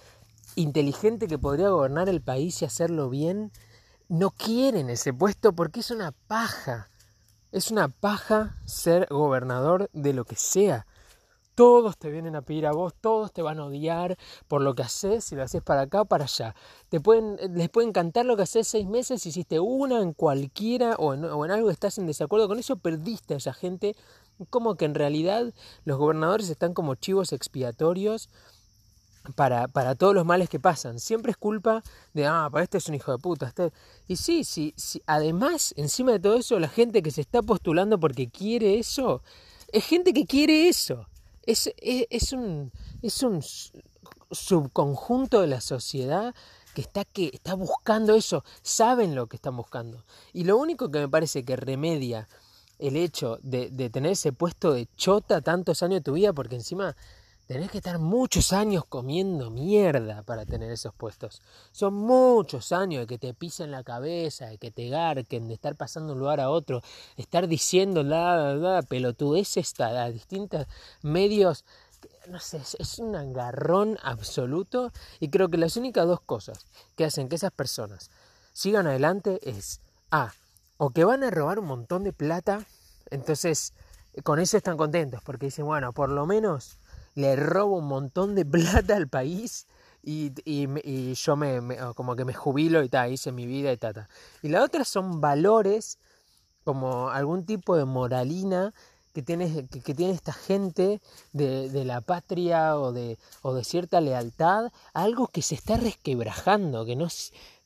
inteligente 0.57 1.29
que 1.29 1.39
podría 1.39 1.69
gobernar 1.71 2.09
el 2.09 2.21
país 2.21 2.61
y 2.61 2.65
hacerlo 2.65 3.09
bien, 3.09 3.53
no 4.09 4.31
quieren 4.31 4.91
ese 4.91 5.13
puesto 5.13 5.53
porque 5.53 5.81
es 5.81 5.91
una 5.91 6.13
paja. 6.27 6.89
Es 7.53 7.73
una 7.73 7.89
paja 7.89 8.55
ser 8.65 9.09
gobernador 9.11 9.91
de 9.93 10.13
lo 10.13 10.25
que 10.25 10.37
sea. 10.37 10.87
Todos 11.57 11.99
te 11.99 12.09
vienen 12.09 12.37
a 12.37 12.43
pedir 12.43 12.65
a 12.65 12.73
vos, 12.73 12.95
todos 13.01 13.33
te 13.33 13.43
van 13.43 13.59
a 13.59 13.65
odiar 13.65 14.17
por 14.47 14.63
lo 14.63 14.77
que 14.77 14.83
haces, 14.83 15.25
si 15.25 15.35
lo 15.35 15.43
haces 15.43 15.61
para 15.61 15.83
acá 15.83 16.03
o 16.03 16.05
para 16.05 16.25
allá. 16.25 16.55
Te 16.91 17.01
pueden, 17.01 17.39
les 17.53 17.69
puede 17.69 17.89
encantar 17.89 18.25
lo 18.25 18.37
que 18.37 18.45
haces 18.45 18.69
seis 18.69 18.87
meses, 18.87 19.27
hiciste 19.27 19.59
una 19.59 20.01
en 20.01 20.13
cualquiera 20.13 20.95
o 20.95 21.13
en, 21.13 21.51
algo 21.51 21.71
estás 21.71 21.99
en 21.99 22.07
desacuerdo 22.07 22.47
con 22.47 22.61
eso, 22.61 22.77
perdiste 22.77 23.35
a 23.35 23.39
esa 23.39 23.53
gente. 23.53 23.97
Como 24.49 24.77
que 24.77 24.85
en 24.85 24.95
realidad 24.95 25.53
los 25.85 25.99
gobernadores 25.99 26.51
están 26.51 26.73
como 26.73 26.95
chivos 26.95 27.33
expiatorios 27.33 28.31
para, 29.33 29.69
para 29.69 29.95
todos 29.95 30.15
los 30.15 30.25
males 30.25 30.49
que 30.49 30.61
pasan. 30.61 30.99
Siempre 31.01 31.31
es 31.33 31.37
culpa 31.37 31.83
de, 32.15 32.27
ah, 32.27 32.49
para 32.51 32.65
este 32.65 32.79
es 32.79 32.89
un 32.89 32.95
hijo 32.95 33.13
de 33.13 33.19
puta. 33.19 33.47
Este... 33.47 33.73
Y 34.09 34.17
sí, 34.17 34.45
sí, 34.45 34.75
sí, 34.77 35.03
además, 35.07 35.75
encima 35.77 36.13
de 36.13 36.21
todo 36.21 36.37
eso, 36.37 36.59
la 36.59 36.69
gente 36.69 37.03
que 37.03 37.11
se 37.11 37.21
está 37.21 37.43
postulando 37.43 37.99
porque 37.99 38.29
quiere 38.29 38.79
eso, 38.79 39.23
es 39.73 39.85
gente 39.85 40.13
que 40.13 40.27
quiere 40.27 40.69
eso. 40.69 41.07
Es, 41.45 41.73
es, 41.79 42.07
es, 42.11 42.33
un, 42.33 42.71
es 43.03 43.23
un 43.23 43.43
subconjunto 44.31 45.41
de 45.41 45.47
la 45.47 45.61
sociedad 45.61 46.35
que 46.75 46.83
está, 46.83 47.05
que 47.05 47.31
está 47.33 47.55
buscando 47.55 48.15
eso, 48.15 48.45
saben 48.63 49.15
lo 49.15 49.27
que 49.27 49.37
están 49.37 49.57
buscando. 49.57 50.05
Y 50.33 50.45
lo 50.45 50.57
único 50.57 50.91
que 50.91 51.01
me 51.01 51.09
parece 51.09 51.45
que 51.45 51.57
remedia 51.57 52.29
el 52.79 52.97
hecho 52.97 53.39
de, 53.43 53.71
de 53.71 53.91
tener 53.91 54.13
ese 54.13 54.33
puesto 54.33 54.73
de 54.73 54.89
chota 54.97 55.41
tantos 55.41 55.83
años 55.83 55.97
de 55.97 56.05
tu 56.05 56.13
vida, 56.15 56.33
porque 56.33 56.57
encima 56.57 56.97
tenés 57.51 57.73
que 57.73 57.79
estar 57.79 57.99
muchos 57.99 58.53
años 58.53 58.85
comiendo 58.85 59.51
mierda 59.51 60.23
para 60.23 60.47
tener 60.47 60.71
esos 60.71 60.95
puestos. 60.95 61.43
Son 61.73 61.93
muchos 61.93 62.71
años 62.71 63.01
de 63.01 63.07
que 63.09 63.19
te 63.19 63.35
pisen 63.35 63.73
la 63.73 63.83
cabeza, 63.83 64.47
de 64.47 64.57
que 64.57 64.71
te 64.71 64.89
garquen, 64.89 65.49
de 65.49 65.55
estar 65.55 65.75
pasando 65.75 66.11
de 66.11 66.13
un 66.13 66.21
lugar 66.21 66.39
a 66.39 66.49
otro, 66.49 66.81
estar 67.17 67.49
diciendo 67.49 68.05
la, 68.05 68.55
la, 68.55 68.83
pelotudeces 68.83 69.81
a 69.81 70.09
distintos 70.11 70.69
medios 71.03 71.65
no 72.29 72.39
sé, 72.39 72.63
es 72.79 73.01
un 73.01 73.17
agarrón 73.17 73.99
absoluto 74.05 74.93
y 75.19 75.29
creo 75.29 75.49
que 75.49 75.57
las 75.57 75.77
únicas 75.77 76.07
dos 76.07 76.21
cosas 76.21 76.67
que 76.95 77.05
hacen 77.05 77.29
que 77.29 77.35
esas 77.35 77.51
personas 77.51 78.11
sigan 78.53 78.87
adelante 78.87 79.41
es 79.43 79.81
A, 80.13 80.35
o 80.77 80.91
que 80.91 81.03
van 81.03 81.25
a 81.25 81.31
robar 81.31 81.59
un 81.59 81.67
montón 81.67 82.05
de 82.05 82.13
plata, 82.13 82.65
entonces 83.11 83.73
con 84.23 84.39
eso 84.39 84.57
están 84.57 84.77
contentos 84.77 85.21
porque 85.25 85.47
dicen, 85.47 85.67
bueno, 85.67 85.93
por 85.93 86.11
lo 86.11 86.27
menos 86.27 86.79
le 87.15 87.37
robo 87.37 87.79
un 87.79 87.87
montón 87.87 88.35
de 88.35 88.45
plata 88.47 88.97
al 88.97 89.09
país 89.09 89.67
y, 90.03 90.33
y, 90.45 91.15
yo 91.15 91.37
me, 91.37 91.61
como 91.95 92.17
que 92.17 92.25
me 92.25 92.35
jubilo 92.35 92.83
y 92.83 92.89
tal, 92.89 93.13
hice 93.13 93.33
mi 93.33 93.47
vida 93.47 93.73
y 93.73 93.77
tal. 93.77 94.09
Y 94.43 94.49
la 94.49 94.63
otra 94.63 94.85
son 94.85 95.21
valores 95.21 95.99
como 96.65 97.11
algún 97.11 97.45
tipo 97.45 97.77
de 97.77 97.85
moralina 97.85 98.73
que 99.13 99.23
tiene, 99.23 99.67
que, 99.67 99.95
tiene 99.95 100.13
esta 100.13 100.33
gente 100.33 101.01
de, 101.33 101.69
de, 101.69 101.85
la 101.85 102.01
patria 102.01 102.79
o 102.79 102.93
de, 102.93 103.19
o 103.43 103.55
de 103.55 103.65
cierta 103.65 104.01
lealtad, 104.01 104.71
algo 104.95 105.27
que 105.27 105.43
se 105.43 105.57
está 105.57 105.77
resquebrajando, 105.77 106.85
que 106.85 106.97
no, 106.97 107.09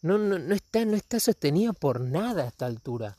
no, 0.01 0.19
no, 0.19 0.39
no, 0.39 0.55
está, 0.55 0.85
no 0.85 0.97
está 0.97 1.21
sostenido 1.21 1.75
por 1.75 2.01
nada 2.01 2.45
a 2.45 2.47
esta 2.47 2.67
altura. 2.67 3.17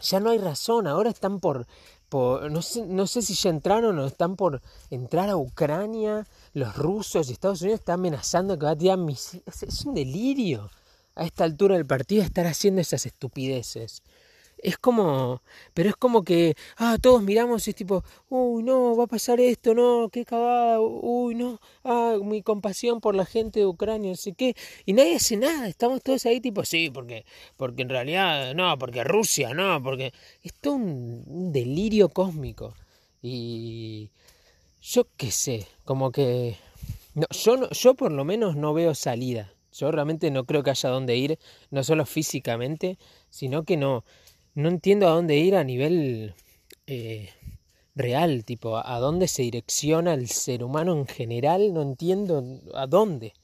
Ya 0.00 0.18
no 0.18 0.30
hay 0.30 0.38
razón, 0.38 0.86
ahora 0.86 1.10
están 1.10 1.40
por, 1.40 1.66
no, 2.12 2.62
sé, 2.62 2.86
no 2.86 3.06
sé 3.06 3.22
si 3.22 3.34
ya 3.34 3.50
entraron 3.50 3.98
o 3.98 4.06
están 4.06 4.36
por 4.36 4.60
entrar 4.90 5.28
a 5.28 5.36
Ucrania, 5.36 6.26
los 6.52 6.76
rusos 6.76 7.28
y 7.28 7.32
Estados 7.32 7.62
Unidos 7.62 7.80
están 7.80 8.00
amenazando 8.00 8.58
que 8.58 8.66
va 8.66 8.72
a 8.72 8.76
tirar 8.76 8.98
misiles. 8.98 9.46
Es, 9.46 9.62
es 9.62 9.84
un 9.84 9.94
delirio 9.94 10.70
a 11.14 11.24
esta 11.24 11.44
altura 11.44 11.76
del 11.76 11.86
partido 11.86 12.22
estar 12.22 12.46
haciendo 12.46 12.80
esas 12.80 13.06
estupideces 13.06 14.02
es 14.62 14.78
como, 14.78 15.42
pero 15.74 15.88
es 15.88 15.96
como 15.96 16.24
que, 16.24 16.54
ah, 16.76 16.98
todos 17.00 17.22
miramos 17.22 17.66
y 17.66 17.70
es 17.70 17.76
tipo, 17.76 18.04
uy, 18.28 18.62
no, 18.62 18.96
va 18.96 19.04
a 19.04 19.06
pasar 19.06 19.40
esto, 19.40 19.74
no, 19.74 20.08
qué 20.10 20.24
cagada, 20.24 20.80
uy, 20.80 21.34
no, 21.34 21.60
ah, 21.84 22.16
mi 22.22 22.42
compasión 22.42 23.00
por 23.00 23.14
la 23.14 23.24
gente 23.24 23.60
de 23.60 23.66
Ucrania, 23.66 24.10
no 24.10 24.16
sé 24.16 24.32
qué, 24.32 24.54
y 24.86 24.92
nadie 24.92 25.16
hace 25.16 25.36
nada, 25.36 25.68
estamos 25.68 26.02
todos 26.02 26.26
ahí 26.26 26.40
tipo, 26.40 26.64
sí, 26.64 26.90
porque, 26.90 27.24
porque 27.56 27.82
en 27.82 27.88
realidad, 27.88 28.54
no, 28.54 28.76
porque 28.78 29.04
Rusia, 29.04 29.54
no, 29.54 29.82
porque 29.82 30.12
es 30.42 30.52
todo 30.54 30.74
un, 30.74 31.52
delirio 31.52 32.08
cósmico, 32.08 32.74
y 33.22 34.10
yo 34.82 35.06
qué 35.16 35.30
sé, 35.30 35.66
como 35.84 36.12
que, 36.12 36.56
no, 37.14 37.26
yo, 37.30 37.56
no, 37.56 37.70
yo 37.70 37.94
por 37.94 38.12
lo 38.12 38.24
menos 38.24 38.56
no 38.56 38.74
veo 38.74 38.94
salida, 38.94 39.52
yo 39.72 39.90
realmente 39.90 40.30
no 40.30 40.44
creo 40.44 40.62
que 40.62 40.70
haya 40.70 40.88
dónde 40.88 41.16
ir, 41.16 41.38
no 41.70 41.84
solo 41.84 42.04
físicamente, 42.04 42.98
sino 43.30 43.62
que 43.62 43.76
no, 43.76 44.04
no 44.54 44.68
entiendo 44.68 45.08
a 45.08 45.12
dónde 45.12 45.36
ir 45.36 45.56
a 45.56 45.64
nivel 45.64 46.34
eh, 46.86 47.30
real, 47.94 48.44
tipo, 48.44 48.76
a 48.76 48.98
dónde 48.98 49.28
se 49.28 49.42
direcciona 49.42 50.14
el 50.14 50.28
ser 50.28 50.64
humano 50.64 50.92
en 50.92 51.06
general, 51.06 51.72
no 51.72 51.82
entiendo 51.82 52.42
a 52.74 52.86
dónde. 52.86 53.34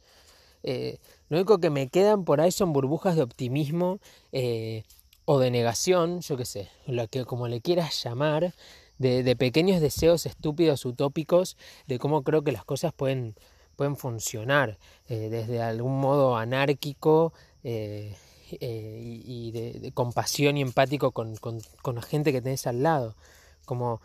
Eh, 0.62 0.98
lo 1.28 1.38
único 1.38 1.58
que 1.58 1.70
me 1.70 1.88
quedan 1.88 2.24
por 2.24 2.40
ahí 2.40 2.50
son 2.50 2.72
burbujas 2.72 3.16
de 3.16 3.22
optimismo 3.22 4.00
eh, 4.32 4.82
o 5.24 5.38
de 5.38 5.50
negación, 5.50 6.20
yo 6.20 6.36
qué 6.36 6.44
sé, 6.44 6.70
lo 6.86 7.06
que 7.08 7.24
como 7.24 7.48
le 7.48 7.60
quieras 7.60 8.02
llamar, 8.02 8.54
de, 8.98 9.36
pequeños 9.36 9.80
deseos 9.80 10.24
estúpidos, 10.24 10.84
utópicos, 10.86 11.56
de 11.86 11.98
cómo 11.98 12.22
creo 12.22 12.42
que 12.42 12.52
las 12.52 12.64
cosas 12.64 12.92
pueden, 12.94 13.34
pueden 13.76 13.96
funcionar, 13.96 14.78
desde 15.06 15.60
algún 15.60 16.00
modo 16.00 16.36
anárquico, 16.36 17.34
eh, 17.62 18.14
y, 18.50 19.50
de, 19.52 19.92
compasión 19.92 20.56
y 20.56 20.62
empático 20.62 21.12
con, 21.12 21.34
la 21.94 22.02
gente 22.02 22.32
que 22.32 22.42
tenés 22.42 22.66
al 22.66 22.82
lado. 22.82 23.14
Como 23.64 24.00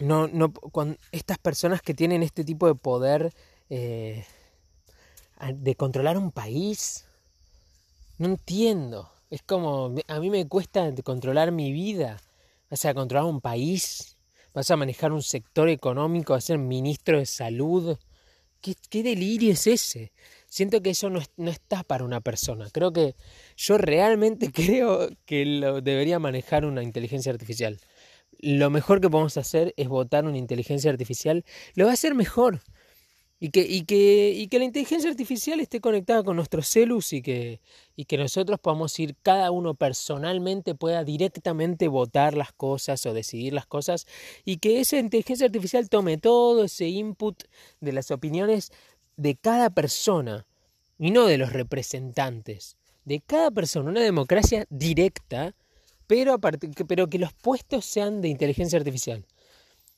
no, 0.00 0.28
no, 0.28 0.52
con 0.52 0.98
estas 1.10 1.38
personas 1.38 1.82
que 1.82 1.94
tienen 1.94 2.22
este 2.22 2.44
tipo 2.44 2.66
de 2.66 2.74
poder 2.74 3.32
eh, 3.68 4.24
de 5.54 5.74
controlar 5.74 6.16
un 6.16 6.30
país, 6.30 7.04
no 8.18 8.26
entiendo. 8.26 9.10
Es 9.30 9.42
como, 9.42 9.94
a 10.08 10.20
mí 10.20 10.30
me 10.30 10.46
cuesta 10.46 10.92
controlar 11.02 11.52
mi 11.52 11.72
vida. 11.72 12.20
Vas 12.70 12.84
a 12.84 12.94
controlar 12.94 13.28
un 13.28 13.40
país, 13.40 14.16
vas 14.54 14.70
a 14.70 14.76
manejar 14.76 15.12
un 15.12 15.22
sector 15.22 15.68
económico, 15.68 16.34
a 16.34 16.40
ser 16.40 16.58
ministro 16.58 17.18
de 17.18 17.26
salud. 17.26 17.98
¿Qué, 18.60 18.74
qué 18.88 19.02
delirio 19.02 19.52
es 19.52 19.66
ese? 19.66 20.12
Siento 20.52 20.82
que 20.82 20.90
eso 20.90 21.08
no, 21.08 21.20
está 21.48 21.82
para 21.82 22.04
una 22.04 22.20
persona. 22.20 22.68
Creo 22.70 22.92
que 22.92 23.16
yo 23.56 23.78
realmente 23.78 24.52
creo 24.52 25.08
que 25.24 25.46
lo 25.46 25.80
debería 25.80 26.18
manejar 26.18 26.66
una 26.66 26.82
inteligencia 26.82 27.32
artificial. 27.32 27.80
Lo 28.38 28.68
mejor 28.68 29.00
que 29.00 29.08
podemos 29.08 29.36
hacer 29.38 29.72
es 29.78 29.88
votar 29.88 30.26
una 30.26 30.36
inteligencia 30.36 30.90
artificial. 30.90 31.44
Lo 31.74 31.86
va 31.86 31.92
a 31.92 31.94
hacer 31.94 32.14
mejor. 32.14 32.60
Y 33.44 33.50
que 33.50 34.48
la 34.52 34.64
inteligencia 34.64 35.10
artificial 35.10 35.58
esté 35.58 35.80
conectada 35.80 36.22
con 36.22 36.36
nuestros 36.36 36.68
celus 36.68 37.12
y 37.12 37.22
que, 37.22 37.60
y 37.96 38.04
que 38.04 38.16
nosotros 38.16 38.60
podamos 38.60 38.96
ir, 39.00 39.16
cada 39.20 39.50
uno 39.50 39.74
personalmente 39.74 40.76
pueda 40.76 41.02
directamente 41.02 41.88
votar 41.88 42.36
las 42.36 42.52
cosas 42.52 43.04
o 43.04 43.12
decidir 43.12 43.52
las 43.52 43.66
cosas 43.66 44.06
y 44.44 44.58
que 44.58 44.78
esa 44.78 44.96
inteligencia 44.98 45.46
artificial 45.46 45.88
tome 45.88 46.18
todo 46.18 46.62
ese 46.62 46.86
input 46.86 47.42
de 47.80 47.92
las 47.92 48.12
opiniones 48.12 48.70
de 49.16 49.36
cada 49.36 49.70
persona 49.70 50.46
y 50.98 51.10
no 51.10 51.26
de 51.26 51.38
los 51.38 51.52
representantes, 51.52 52.76
de 53.04 53.20
cada 53.20 53.50
persona, 53.50 53.90
una 53.90 54.00
democracia 54.00 54.66
directa, 54.70 55.54
pero, 56.06 56.38
pero 56.38 57.08
que 57.08 57.18
los 57.18 57.32
puestos 57.32 57.84
sean 57.84 58.20
de 58.20 58.28
inteligencia 58.28 58.78
artificial. 58.78 59.24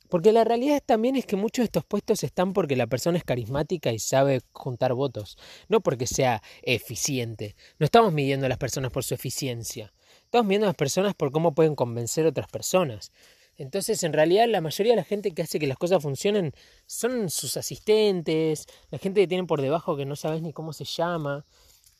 Porque 0.08 0.32
la 0.32 0.44
realidad 0.44 0.82
también 0.84 1.16
es 1.16 1.26
que 1.26 1.36
muchos 1.36 1.62
de 1.62 1.64
estos 1.64 1.84
puestos 1.84 2.22
están 2.22 2.52
porque 2.52 2.76
la 2.76 2.86
persona 2.86 3.18
es 3.18 3.24
carismática 3.24 3.90
y 3.90 3.98
sabe 3.98 4.42
juntar 4.52 4.94
votos, 4.94 5.36
no 5.68 5.80
porque 5.80 6.06
sea 6.06 6.42
eficiente. 6.62 7.56
No 7.78 7.84
estamos 7.84 8.12
midiendo 8.12 8.46
a 8.46 8.48
las 8.48 8.58
personas 8.58 8.92
por 8.92 9.02
su 9.02 9.14
eficiencia, 9.14 9.92
estamos 10.22 10.46
midiendo 10.46 10.66
a 10.66 10.70
las 10.70 10.76
personas 10.76 11.14
por 11.14 11.32
cómo 11.32 11.54
pueden 11.54 11.74
convencer 11.74 12.26
a 12.26 12.28
otras 12.28 12.48
personas. 12.48 13.10
Entonces, 13.56 14.02
en 14.02 14.12
realidad, 14.12 14.46
la 14.48 14.60
mayoría 14.60 14.92
de 14.92 14.96
la 14.96 15.04
gente 15.04 15.32
que 15.32 15.42
hace 15.42 15.58
que 15.58 15.66
las 15.66 15.78
cosas 15.78 16.02
funcionen 16.02 16.52
son 16.86 17.30
sus 17.30 17.56
asistentes, 17.56 18.66
la 18.90 18.98
gente 18.98 19.20
que 19.20 19.28
tienen 19.28 19.46
por 19.46 19.60
debajo 19.60 19.96
que 19.96 20.06
no 20.06 20.16
sabes 20.16 20.42
ni 20.42 20.52
cómo 20.52 20.72
se 20.72 20.84
llama. 20.84 21.44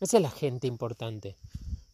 Esa 0.00 0.16
es 0.16 0.22
la 0.22 0.30
gente 0.30 0.66
importante. 0.66 1.36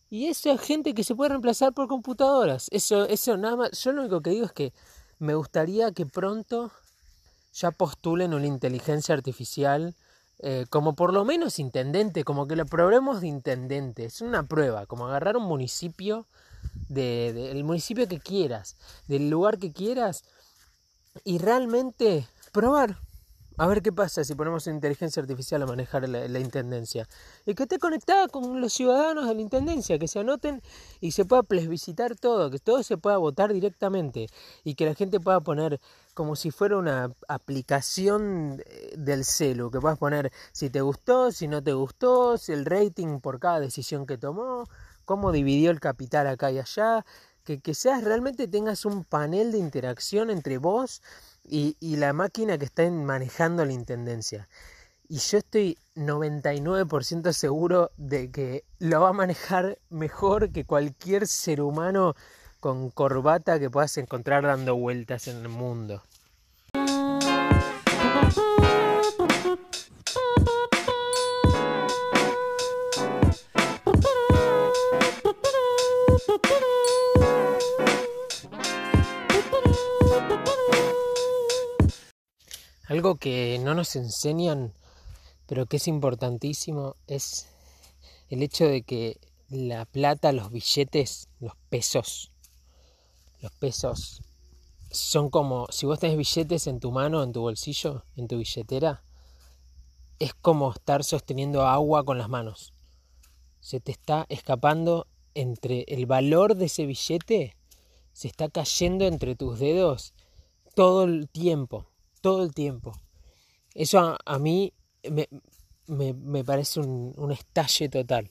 Y 0.08 0.26
esa 0.26 0.52
es 0.52 0.60
gente 0.60 0.94
que 0.94 1.04
se 1.04 1.14
puede 1.14 1.30
reemplazar 1.30 1.72
por 1.72 1.88
computadoras. 1.88 2.68
Eso, 2.72 3.06
eso 3.06 3.36
nada 3.36 3.56
más. 3.56 3.82
Yo 3.82 3.92
lo 3.92 4.02
único 4.02 4.20
que 4.22 4.30
digo 4.30 4.46
es 4.46 4.52
que 4.52 4.72
me 5.18 5.34
gustaría 5.34 5.92
que 5.92 6.06
pronto 6.06 6.72
ya 7.52 7.70
postulen 7.70 8.34
una 8.34 8.46
inteligencia 8.46 9.14
artificial 9.14 9.94
eh, 10.42 10.64
como 10.70 10.94
por 10.94 11.12
lo 11.12 11.26
menos 11.26 11.58
intendente, 11.58 12.24
como 12.24 12.48
que 12.48 12.56
lo 12.56 12.64
probemos 12.64 13.20
de 13.20 13.28
intendente. 13.28 14.06
Es 14.06 14.22
una 14.22 14.42
prueba, 14.46 14.86
como 14.86 15.06
agarrar 15.06 15.36
un 15.36 15.44
municipio 15.44 16.26
del 16.88 17.62
municipio 17.64 18.08
que 18.08 18.18
quieras, 18.18 18.76
del 19.06 19.30
lugar 19.30 19.58
que 19.58 19.72
quieras 19.72 20.24
y 21.24 21.38
realmente 21.38 22.26
probar. 22.52 22.98
A 23.60 23.66
ver 23.66 23.82
qué 23.82 23.92
pasa 23.92 24.24
si 24.24 24.34
ponemos 24.34 24.66
inteligencia 24.68 25.20
artificial 25.20 25.60
a 25.60 25.66
manejar 25.66 26.08
la, 26.08 26.38
intendencia. 26.38 27.06
Y 27.44 27.54
que 27.54 27.64
esté 27.64 27.78
conectada 27.78 28.26
con 28.28 28.58
los 28.58 28.72
ciudadanos 28.72 29.28
de 29.28 29.34
la 29.34 29.40
intendencia, 29.42 29.98
que 29.98 30.08
se 30.08 30.18
anoten 30.18 30.62
y 30.98 31.10
se 31.10 31.26
pueda 31.26 31.42
plebiscitar 31.42 32.16
todo, 32.16 32.50
que 32.50 32.58
todo 32.58 32.82
se 32.82 32.96
pueda 32.96 33.18
votar 33.18 33.52
directamente 33.52 34.28
y 34.64 34.76
que 34.76 34.86
la 34.86 34.94
gente 34.94 35.20
pueda 35.20 35.40
poner 35.40 35.78
como 36.14 36.36
si 36.36 36.50
fuera 36.50 36.78
una 36.78 37.12
aplicación 37.28 38.62
del 38.96 39.26
celu, 39.26 39.70
que 39.70 39.78
puedas 39.78 39.98
poner 39.98 40.32
si 40.52 40.70
te 40.70 40.80
gustó, 40.80 41.30
si 41.30 41.46
no 41.46 41.62
te 41.62 41.74
gustó, 41.74 42.38
si 42.38 42.52
el 42.52 42.64
rating 42.64 43.20
por 43.20 43.40
cada 43.40 43.60
decisión 43.60 44.06
que 44.06 44.16
tomó, 44.16 44.68
cómo 45.04 45.32
dividió 45.32 45.70
el 45.70 45.80
capital 45.80 46.26
acá 46.26 46.50
y 46.50 46.58
allá, 46.58 47.04
que, 47.44 47.60
que 47.60 47.74
seas 47.74 48.04
realmente 48.04 48.48
tengas 48.48 48.84
un 48.84 49.04
panel 49.04 49.52
de 49.52 49.58
interacción 49.58 50.30
entre 50.30 50.58
vos 50.58 51.02
y, 51.44 51.76
y 51.80 51.96
la 51.96 52.12
máquina 52.12 52.58
que 52.58 52.66
está 52.66 52.88
manejando 52.90 53.64
la 53.64 53.72
intendencia. 53.72 54.48
Y 55.08 55.18
yo 55.18 55.38
estoy 55.38 55.76
99% 55.96 57.32
seguro 57.32 57.90
de 57.96 58.30
que 58.30 58.64
lo 58.78 59.00
va 59.00 59.08
a 59.08 59.12
manejar 59.12 59.78
mejor 59.88 60.52
que 60.52 60.64
cualquier 60.64 61.26
ser 61.26 61.60
humano 61.60 62.14
con 62.60 62.90
corbata 62.90 63.58
que 63.58 63.70
puedas 63.70 63.96
encontrar 63.96 64.44
dando 64.44 64.76
vueltas 64.76 65.26
en 65.26 65.38
el 65.38 65.48
mundo. 65.48 66.04
Algo 82.90 83.14
que 83.14 83.56
no 83.62 83.76
nos 83.76 83.94
enseñan, 83.94 84.74
pero 85.46 85.66
que 85.66 85.76
es 85.76 85.86
importantísimo, 85.86 86.96
es 87.06 87.46
el 88.30 88.42
hecho 88.42 88.64
de 88.64 88.82
que 88.82 89.20
la 89.48 89.84
plata, 89.84 90.32
los 90.32 90.50
billetes, 90.50 91.28
los 91.38 91.52
pesos, 91.68 92.32
los 93.42 93.52
pesos 93.52 94.22
son 94.90 95.30
como, 95.30 95.68
si 95.70 95.86
vos 95.86 96.00
tenés 96.00 96.16
billetes 96.16 96.66
en 96.66 96.80
tu 96.80 96.90
mano, 96.90 97.22
en 97.22 97.30
tu 97.30 97.42
bolsillo, 97.42 98.02
en 98.16 98.26
tu 98.26 98.38
billetera, 98.38 99.04
es 100.18 100.34
como 100.34 100.72
estar 100.72 101.04
sosteniendo 101.04 101.68
agua 101.68 102.04
con 102.04 102.18
las 102.18 102.28
manos. 102.28 102.74
Se 103.60 103.78
te 103.78 103.92
está 103.92 104.26
escapando 104.28 105.06
entre 105.34 105.84
el 105.86 106.06
valor 106.06 106.56
de 106.56 106.64
ese 106.64 106.86
billete, 106.86 107.54
se 108.12 108.26
está 108.26 108.48
cayendo 108.48 109.06
entre 109.06 109.36
tus 109.36 109.60
dedos 109.60 110.12
todo 110.74 111.04
el 111.04 111.28
tiempo, 111.28 111.86
todo 112.20 112.42
el 112.42 112.54
tiempo. 112.54 112.92
Eso 113.74 114.16
a, 114.24 114.38
mí 114.38 114.72
me, 115.08 115.28
me, 115.86 116.44
parece 116.44 116.80
un, 116.80 117.14
un 117.16 117.32
estalle 117.32 117.88
total 117.88 118.30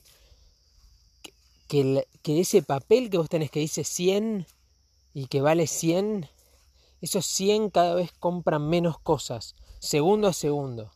que, 1.70 2.40
ese 2.40 2.62
papel 2.62 3.10
que 3.10 3.18
vos 3.18 3.28
tenés 3.28 3.50
que 3.50 3.60
dice 3.60 3.84
100 3.84 4.46
y 5.14 5.26
que 5.26 5.40
vale 5.40 5.68
100, 5.68 6.28
esos 7.00 7.24
100 7.26 7.70
cada 7.70 7.94
vez 7.94 8.10
compran 8.18 8.68
menos 8.68 8.98
cosas, 8.98 9.54
segundo 9.78 10.26
a 10.26 10.32
segundo. 10.32 10.90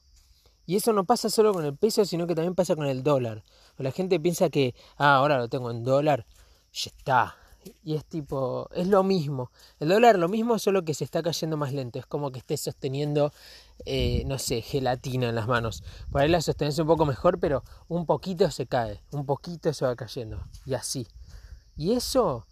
Y 0.66 0.76
eso 0.76 0.92
no 0.92 1.04
pasa 1.04 1.30
solo 1.30 1.52
con 1.52 1.64
el 1.64 1.76
peso, 1.76 2.04
sino 2.04 2.26
que 2.26 2.34
también 2.34 2.54
pasa 2.54 2.74
con 2.74 2.86
el 2.86 3.02
dólar. 3.04 3.44
La 3.76 3.92
gente 3.92 4.18
piensa 4.18 4.50
que, 4.50 4.74
ah, 4.96 5.16
ahora 5.16 5.38
lo 5.38 5.48
tengo 5.48 5.70
en 5.70 5.84
dólar, 5.84 6.26
ya 6.72 6.90
está, 6.90 7.36
y 7.82 7.94
es 7.94 8.04
tipo, 8.04 8.68
es 8.72 8.88
lo 8.88 9.02
mismo. 9.02 9.50
El 9.78 9.88
dólar 9.88 10.18
lo 10.18 10.28
mismo, 10.28 10.58
solo 10.58 10.84
que 10.84 10.94
se 10.94 11.04
está 11.04 11.22
cayendo 11.22 11.56
más 11.56 11.72
lento. 11.72 11.98
Es 11.98 12.06
como 12.06 12.30
que 12.30 12.38
estés 12.38 12.60
sosteniendo, 12.60 13.32
eh, 13.84 14.24
no 14.26 14.38
sé, 14.38 14.62
gelatina 14.62 15.28
en 15.28 15.34
las 15.34 15.48
manos. 15.48 15.82
Por 16.10 16.20
ahí 16.20 16.28
la 16.28 16.40
sostenés 16.40 16.78
un 16.78 16.86
poco 16.86 17.06
mejor, 17.06 17.38
pero 17.38 17.62
un 17.88 18.06
poquito 18.06 18.50
se 18.50 18.66
cae, 18.66 19.02
un 19.12 19.26
poquito 19.26 19.72
se 19.72 19.84
va 19.84 19.96
cayendo. 19.96 20.42
Y 20.64 20.74
así. 20.74 21.06
Y 21.76 21.92
eso, 21.92 22.46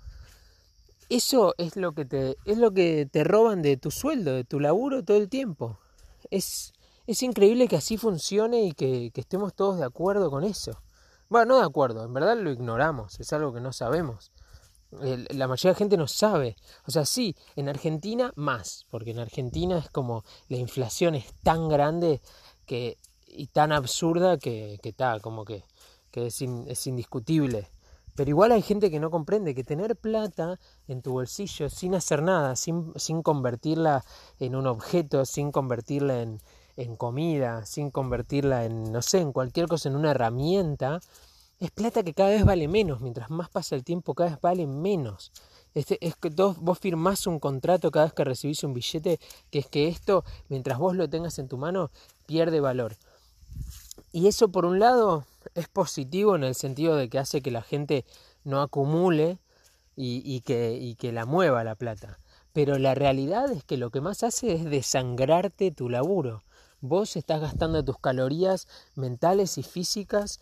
eso 1.08 1.54
es 1.58 1.76
lo 1.76 1.92
que 1.92 2.04
te, 2.04 2.36
es 2.44 2.58
lo 2.58 2.72
que 2.72 3.08
te 3.10 3.24
roban 3.24 3.62
de 3.62 3.76
tu 3.76 3.90
sueldo, 3.90 4.34
de 4.34 4.44
tu 4.44 4.60
laburo 4.60 5.04
todo 5.04 5.16
el 5.16 5.28
tiempo. 5.28 5.78
Es, 6.30 6.72
es 7.06 7.22
increíble 7.22 7.68
que 7.68 7.76
así 7.76 7.96
funcione 7.96 8.64
y 8.64 8.72
que, 8.72 9.10
que 9.12 9.20
estemos 9.20 9.54
todos 9.54 9.78
de 9.78 9.84
acuerdo 9.84 10.30
con 10.30 10.44
eso. 10.44 10.82
Bueno, 11.28 11.54
no 11.54 11.60
de 11.60 11.64
acuerdo, 11.64 12.04
en 12.04 12.12
verdad 12.12 12.36
lo 12.36 12.50
ignoramos, 12.50 13.18
es 13.18 13.32
algo 13.32 13.54
que 13.54 13.60
no 13.60 13.72
sabemos 13.72 14.32
la 15.00 15.48
mayoría 15.48 15.70
de 15.70 15.74
la 15.74 15.78
gente 15.78 15.96
no 15.96 16.06
sabe. 16.06 16.56
O 16.86 16.90
sea, 16.90 17.04
sí, 17.04 17.34
en 17.56 17.68
Argentina 17.68 18.32
más, 18.36 18.86
porque 18.90 19.10
en 19.10 19.18
Argentina 19.18 19.78
es 19.78 19.90
como 19.90 20.24
la 20.48 20.58
inflación 20.58 21.14
es 21.14 21.32
tan 21.42 21.68
grande 21.68 22.20
que, 22.66 22.98
y 23.26 23.46
tan 23.46 23.72
absurda 23.72 24.38
que 24.38 24.78
está, 24.82 25.18
como 25.20 25.44
que, 25.44 25.64
que 26.10 26.26
es, 26.26 26.40
es 26.42 26.86
indiscutible. 26.86 27.68
Pero 28.14 28.28
igual 28.28 28.52
hay 28.52 28.60
gente 28.62 28.90
que 28.90 29.00
no 29.00 29.10
comprende 29.10 29.54
que 29.54 29.64
tener 29.64 29.96
plata 29.96 30.60
en 30.86 31.00
tu 31.00 31.12
bolsillo 31.12 31.70
sin 31.70 31.94
hacer 31.94 32.22
nada, 32.22 32.56
sin, 32.56 32.92
sin 32.96 33.22
convertirla 33.22 34.04
en 34.38 34.54
un 34.54 34.66
objeto, 34.66 35.24
sin 35.24 35.50
convertirla 35.50 36.20
en, 36.20 36.40
en 36.76 36.96
comida, 36.96 37.64
sin 37.64 37.90
convertirla 37.90 38.66
en, 38.66 38.92
no 38.92 39.00
sé, 39.00 39.20
en 39.20 39.32
cualquier 39.32 39.66
cosa, 39.66 39.88
en 39.88 39.96
una 39.96 40.10
herramienta, 40.10 41.00
es 41.62 41.70
plata 41.70 42.02
que 42.02 42.12
cada 42.12 42.30
vez 42.30 42.44
vale 42.44 42.66
menos, 42.66 43.00
mientras 43.00 43.30
más 43.30 43.48
pasa 43.48 43.76
el 43.76 43.84
tiempo 43.84 44.14
cada 44.14 44.30
vez 44.30 44.40
vale 44.40 44.66
menos. 44.66 45.30
Este, 45.74 45.96
es 46.04 46.16
que 46.16 46.28
vos 46.30 46.78
firmás 46.80 47.28
un 47.28 47.38
contrato 47.38 47.92
cada 47.92 48.06
vez 48.06 48.14
que 48.14 48.24
recibís 48.24 48.64
un 48.64 48.74
billete, 48.74 49.20
que 49.48 49.60
es 49.60 49.68
que 49.68 49.86
esto, 49.86 50.24
mientras 50.48 50.80
vos 50.80 50.96
lo 50.96 51.08
tengas 51.08 51.38
en 51.38 51.46
tu 51.46 51.58
mano, 51.58 51.92
pierde 52.26 52.58
valor. 52.58 52.96
Y 54.10 54.26
eso 54.26 54.48
por 54.48 54.64
un 54.64 54.80
lado 54.80 55.24
es 55.54 55.68
positivo 55.68 56.34
en 56.34 56.42
el 56.42 56.56
sentido 56.56 56.96
de 56.96 57.08
que 57.08 57.20
hace 57.20 57.42
que 57.42 57.52
la 57.52 57.62
gente 57.62 58.04
no 58.42 58.60
acumule 58.60 59.38
y, 59.94 60.40
que, 60.40 60.76
y 60.76 60.96
que 60.96 61.12
la 61.12 61.26
mueva 61.26 61.62
la 61.62 61.76
plata. 61.76 62.18
Pero 62.52 62.76
la 62.78 62.96
realidad 62.96 63.52
es 63.52 63.62
que 63.62 63.76
lo 63.76 63.90
que 63.90 64.00
más 64.00 64.24
hace 64.24 64.52
es 64.52 64.64
desangrarte 64.64 65.70
tu 65.70 65.88
laburo. 65.88 66.42
Vos 66.80 67.14
estás 67.14 67.40
gastando 67.40 67.84
tus 67.84 68.00
calorías 68.00 68.66
mentales 68.96 69.58
y 69.58 69.62
físicas 69.62 70.40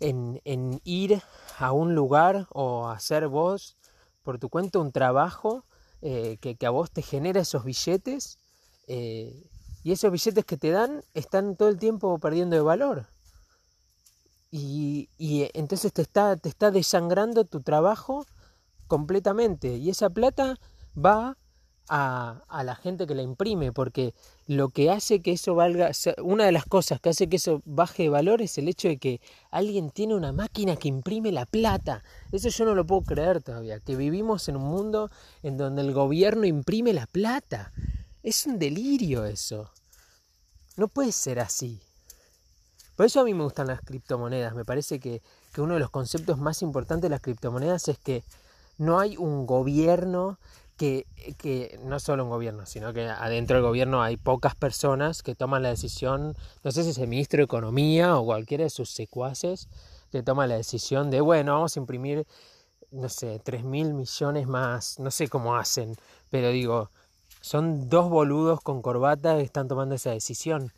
en, 0.00 0.80
ir 0.84 1.22
a 1.58 1.72
un 1.72 1.94
lugar 1.94 2.46
o 2.50 2.88
hacer 2.88 3.28
vos 3.28 3.76
por 4.22 4.38
tu 4.38 4.48
cuenta 4.48 4.78
un 4.78 4.92
trabajo 4.92 5.64
eh, 6.02 6.38
que, 6.40 6.56
a 6.66 6.70
vos 6.70 6.90
te 6.90 7.02
genera 7.02 7.40
esos 7.40 7.64
billetes 7.64 8.38
eh, 8.86 9.48
y 9.82 9.92
esos 9.92 10.10
billetes 10.10 10.44
que 10.44 10.56
te 10.56 10.70
dan 10.70 11.02
están 11.14 11.56
todo 11.56 11.68
el 11.68 11.78
tiempo 11.78 12.18
perdiendo 12.18 12.56
de 12.56 12.62
valor. 12.62 13.06
Y, 14.50 15.08
y 15.16 15.48
entonces 15.54 15.92
te 15.92 16.02
está, 16.02 16.36
te 16.36 16.48
está 16.48 16.70
desangrando 16.70 17.44
tu 17.44 17.60
trabajo 17.60 18.26
completamente 18.88 19.76
y 19.76 19.90
esa 19.90 20.10
plata 20.10 20.58
va 20.96 21.36
a, 21.92 22.62
la 22.64 22.76
gente 22.76 23.06
que 23.06 23.16
la 23.16 23.22
imprime, 23.22 23.72
porque 23.72 24.14
lo 24.46 24.68
que 24.68 24.90
hace 24.90 25.20
que 25.20 25.32
eso 25.32 25.56
valga, 25.56 25.90
una 26.22 26.44
de 26.44 26.52
las 26.52 26.64
cosas 26.64 27.00
que 27.00 27.08
hace 27.08 27.28
que 27.28 27.36
eso 27.36 27.62
baje 27.64 28.04
de 28.04 28.08
valor 28.08 28.40
es 28.42 28.58
el 28.58 28.68
hecho 28.68 28.86
de 28.86 28.98
que 28.98 29.20
alguien 29.50 29.90
tiene 29.90 30.14
una 30.14 30.32
máquina 30.32 30.76
que 30.76 30.86
imprime 30.86 31.32
la 31.32 31.46
plata. 31.46 32.04
Eso 32.30 32.48
yo 32.48 32.64
no 32.64 32.76
lo 32.76 32.86
puedo 32.86 33.02
creer 33.02 33.42
todavía, 33.42 33.80
que 33.80 33.96
vivimos 33.96 34.48
en 34.48 34.56
un 34.56 34.62
mundo 34.62 35.10
en 35.42 35.56
donde 35.56 35.82
el 35.82 35.92
gobierno 35.92 36.44
imprime 36.44 36.92
la 36.92 37.06
plata. 37.06 37.72
Es 38.22 38.46
un 38.46 38.60
delirio 38.60 39.24
eso. 39.24 39.72
No 40.76 40.86
puede 40.86 41.10
ser 41.10 41.40
así. 41.40 41.80
Por 42.94 43.06
eso 43.06 43.20
a 43.20 43.24
mí 43.24 43.34
me 43.34 43.42
gustan 43.42 43.66
las 43.66 43.80
criptomonedas. 43.80 44.54
Me 44.54 44.64
parece 44.64 45.00
que, 45.00 45.22
que 45.52 45.60
uno 45.60 45.74
de 45.74 45.80
los 45.80 45.90
conceptos 45.90 46.38
más 46.38 46.62
importantes 46.62 47.02
de 47.02 47.08
las 47.08 47.20
criptomonedas 47.20 47.88
es 47.88 47.98
que 47.98 48.22
no 48.78 49.00
hay 49.00 49.16
un 49.16 49.46
gobierno 49.46 50.38
que, 50.80 51.78
no 51.84 52.00
solo 52.00 52.24
un 52.24 52.30
gobierno, 52.30 52.64
sino 52.64 52.94
que 52.94 53.06
adentro 53.06 53.56
del 53.56 53.64
gobierno 53.64 54.02
hay 54.02 54.16
pocas 54.16 54.54
personas 54.54 55.22
que 55.22 55.34
toman 55.34 55.62
la 55.62 55.68
decisión, 55.68 56.34
no 56.64 56.72
sé 56.72 56.84
si 56.84 56.90
es 56.90 56.98
el 56.98 57.08
ministro 57.08 57.38
de 57.38 57.44
Economía 57.44 58.16
o 58.16 58.24
cualquiera 58.24 58.64
de 58.64 58.70
sus 58.70 58.88
secuaces, 58.90 59.68
que 60.10 60.22
toma 60.22 60.46
la 60.46 60.56
decisión 60.56 61.10
de, 61.10 61.20
bueno, 61.20 61.52
vamos 61.52 61.76
a 61.76 61.80
imprimir, 61.80 62.26
no 62.90 63.10
sé, 63.10 63.40
3 63.44 63.62
mil 63.62 63.92
millones 63.92 64.46
más, 64.46 64.98
no 64.98 65.10
sé 65.10 65.28
cómo 65.28 65.54
hacen, 65.54 65.96
pero 66.30 66.48
digo, 66.48 66.90
son 67.42 67.90
dos 67.90 68.08
boludos 68.08 68.62
con 68.62 68.80
corbata 68.80 69.36
que 69.36 69.42
están 69.42 69.68
tomando 69.68 69.94
esa 69.94 70.12
decisión. 70.12 70.72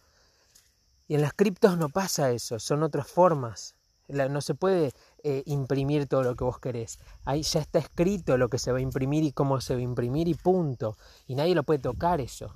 Y 1.06 1.14
en 1.14 1.20
las 1.20 1.32
criptos 1.32 1.78
no 1.78 1.90
pasa 1.90 2.32
eso, 2.32 2.58
son 2.58 2.82
otras 2.82 3.06
formas. 3.06 3.76
No 4.08 4.40
se 4.40 4.54
puede 4.54 4.92
eh, 5.24 5.44
imprimir 5.46 6.06
todo 6.08 6.24
lo 6.24 6.34
que 6.34 6.42
vos 6.42 6.58
querés. 6.58 6.98
Ahí 7.24 7.42
ya 7.42 7.60
está 7.60 7.78
escrito 7.78 8.36
lo 8.36 8.48
que 8.48 8.58
se 8.58 8.72
va 8.72 8.78
a 8.78 8.80
imprimir 8.80 9.22
y 9.22 9.30
cómo 9.30 9.60
se 9.60 9.74
va 9.74 9.80
a 9.80 9.84
imprimir 9.84 10.26
y 10.26 10.34
punto. 10.34 10.96
Y 11.28 11.36
nadie 11.36 11.54
lo 11.54 11.62
puede 11.62 11.78
tocar 11.78 12.20
eso. 12.20 12.52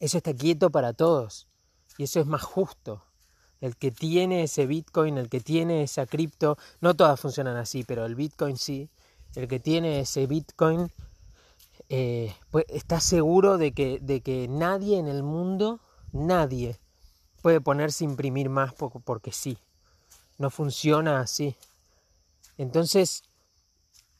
Eso 0.00 0.16
está 0.16 0.32
quieto 0.32 0.70
para 0.70 0.94
todos. 0.94 1.46
Y 1.98 2.04
eso 2.04 2.18
es 2.20 2.26
más 2.26 2.42
justo. 2.42 3.04
El 3.60 3.76
que 3.76 3.90
tiene 3.90 4.44
ese 4.44 4.66
Bitcoin, 4.66 5.18
el 5.18 5.28
que 5.28 5.40
tiene 5.40 5.82
esa 5.82 6.06
cripto, 6.06 6.56
no 6.80 6.94
todas 6.94 7.20
funcionan 7.20 7.56
así, 7.56 7.84
pero 7.84 8.06
el 8.06 8.14
Bitcoin 8.14 8.56
sí. 8.56 8.88
El 9.34 9.46
que 9.46 9.60
tiene 9.60 10.00
ese 10.00 10.26
Bitcoin 10.26 10.90
eh, 11.90 12.34
pues 12.50 12.64
está 12.68 13.00
seguro 13.00 13.58
de 13.58 13.72
que, 13.72 13.98
de 14.00 14.22
que 14.22 14.48
nadie 14.48 14.98
en 14.98 15.08
el 15.08 15.22
mundo, 15.22 15.80
nadie, 16.12 16.78
puede 17.42 17.60
ponerse 17.60 18.04
a 18.04 18.08
imprimir 18.08 18.48
más 18.48 18.72
porque 18.72 19.32
sí 19.32 19.58
no 20.38 20.50
funciona 20.50 21.20
así. 21.20 21.56
Entonces, 22.58 23.22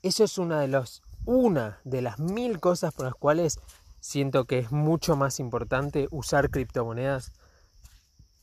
eso 0.03 0.25
es 0.25 0.39
una 0.39 0.61
de 0.61 0.69
los 0.69 1.03
una 1.27 1.81
de 1.85 2.03
las 2.03 2.19
mil 2.19 2.61
cosas 2.61 2.93
por 2.93 3.07
las 3.07 3.15
cuales 3.15 3.59
siento 4.01 4.45
que 4.45 4.59
es 4.59 4.71
mucho 4.71 5.17
más 5.17 5.41
importante 5.41 6.09
usar 6.11 6.51
criptomonedas 6.51 7.33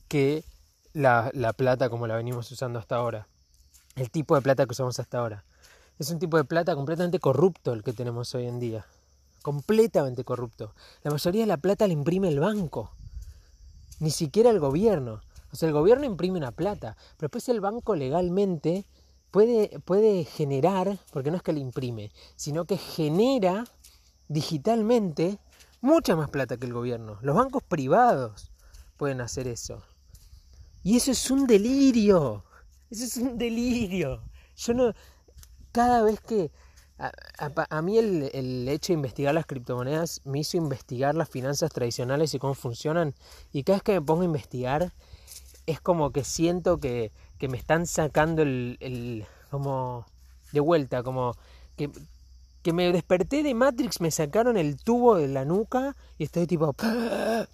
que 0.08 0.44
la, 0.92 1.30
la, 1.32 1.52
plata 1.52 1.88
como 1.88 2.06
la 2.06 2.16
venimos 2.16 2.50
usando 2.50 2.78
hasta 2.78 2.96
ahora. 2.96 3.28
El 3.94 4.10
tipo 4.10 4.34
de 4.34 4.42
plata 4.42 4.66
que 4.66 4.72
usamos 4.72 4.98
hasta 4.98 5.18
ahora. 5.18 5.44
Es 5.98 6.10
un 6.10 6.18
tipo 6.18 6.36
de 6.36 6.44
plata 6.44 6.74
completamente 6.74 7.20
corrupto 7.20 7.72
el 7.72 7.82
que 7.82 7.92
tenemos 7.92 8.34
hoy 8.34 8.46
en 8.46 8.58
día. 8.58 8.84
Completamente 9.42 10.24
corrupto. 10.24 10.74
La 11.02 11.10
mayoría 11.10 11.42
de 11.42 11.46
la 11.46 11.56
plata 11.56 11.86
la 11.86 11.92
imprime 11.92 12.28
el 12.28 12.40
banco. 12.40 12.90
Ni 14.00 14.10
siquiera 14.10 14.50
el 14.50 14.58
gobierno. 14.58 15.20
O 15.52 15.56
sea, 15.56 15.68
el 15.68 15.74
gobierno 15.74 16.06
imprime 16.06 16.38
una 16.38 16.52
plata, 16.52 16.96
pero 17.16 17.28
después 17.28 17.48
el 17.50 17.60
banco 17.60 17.94
legalmente 17.94 18.86
puede, 19.30 19.78
puede 19.80 20.24
generar, 20.24 20.98
porque 21.12 21.30
no 21.30 21.36
es 21.36 21.42
que 21.42 21.52
le 21.52 21.60
imprime, 21.60 22.10
sino 22.36 22.64
que 22.64 22.78
genera 22.78 23.64
digitalmente 24.28 25.38
mucha 25.82 26.16
más 26.16 26.30
plata 26.30 26.56
que 26.56 26.66
el 26.66 26.72
gobierno. 26.72 27.18
Los 27.20 27.36
bancos 27.36 27.62
privados 27.62 28.50
pueden 28.96 29.20
hacer 29.20 29.46
eso. 29.46 29.82
Y 30.82 30.96
eso 30.96 31.10
es 31.10 31.30
un 31.30 31.46
delirio. 31.46 32.44
Eso 32.90 33.04
es 33.04 33.16
un 33.16 33.36
delirio. 33.36 34.22
Yo 34.56 34.74
no. 34.74 34.92
Cada 35.72 36.02
vez 36.02 36.20
que. 36.20 36.50
A, 36.98 37.82
mí 37.82 37.98
el, 37.98 38.30
el, 38.32 38.68
hecho 38.68 38.92
de 38.92 38.98
investigar 38.98 39.34
las 39.34 39.46
criptomonedas 39.46 40.20
me 40.24 40.38
hizo 40.38 40.56
investigar 40.56 41.16
las 41.16 41.28
finanzas 41.28 41.72
tradicionales 41.72 42.32
y 42.32 42.38
cómo 42.38 42.54
funcionan. 42.54 43.14
Y 43.52 43.64
cada 43.64 43.78
vez 43.78 43.82
que 43.82 43.92
me 43.94 44.02
pongo 44.02 44.22
a 44.22 44.26
investigar, 44.26 44.92
es 45.66 45.80
como 45.80 46.10
que 46.10 46.24
siento 46.24 46.78
que, 46.78 47.12
que 47.38 47.48
me 47.48 47.56
están 47.56 47.86
sacando 47.86 48.42
el, 48.42 48.76
el. 48.80 49.26
como. 49.50 50.06
de 50.52 50.60
vuelta, 50.60 51.02
como. 51.02 51.36
que, 51.76 51.90
que 52.62 52.72
me 52.72 52.92
desperté 52.92 53.42
de 53.42 53.54
Matrix, 53.54 54.00
me 54.00 54.10
sacaron 54.10 54.56
el 54.56 54.76
tubo 54.76 55.16
de 55.16 55.26
la 55.26 55.44
nuca 55.44 55.96
y 56.16 56.24
estoy 56.24 56.46
tipo, 56.46 56.76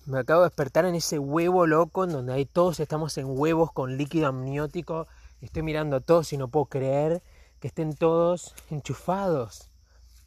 me 0.07 0.19
acabo 0.19 0.43
de 0.43 0.49
despertar 0.49 0.85
en 0.85 0.95
ese 0.95 1.19
huevo 1.19 1.67
loco 1.67 2.05
en 2.05 2.13
donde 2.13 2.35
ahí 2.35 2.45
todos 2.45 2.79
estamos 2.81 3.17
en 3.17 3.27
huevos 3.27 3.73
con 3.73 3.97
líquido 3.97 4.27
amniótico. 4.29 5.07
Estoy 5.41 5.63
mirando 5.63 5.97
a 5.97 6.01
todos 6.01 6.33
y 6.33 6.37
no 6.37 6.49
puedo 6.49 6.67
creer 6.67 7.23
que 7.61 7.69
estén 7.69 7.95
todos 7.95 8.55
enchufados 8.71 9.71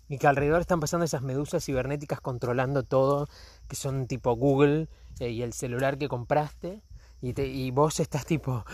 y 0.09 0.17
que 0.17 0.27
alrededor 0.27 0.61
están 0.61 0.79
pasando 0.79 1.05
esas 1.05 1.21
medusas 1.21 1.63
cibernéticas 1.63 2.19
controlando 2.19 2.83
todo, 2.83 3.29
que 3.69 3.75
son 3.75 4.07
tipo 4.07 4.35
Google 4.35 4.89
eh, 5.19 5.29
y 5.29 5.41
el 5.41 5.53
celular 5.53 5.97
que 5.97 6.09
compraste. 6.09 6.81
Y, 7.21 7.69
vos 7.71 7.99
estás 7.99 8.25
tipo, 8.25 8.65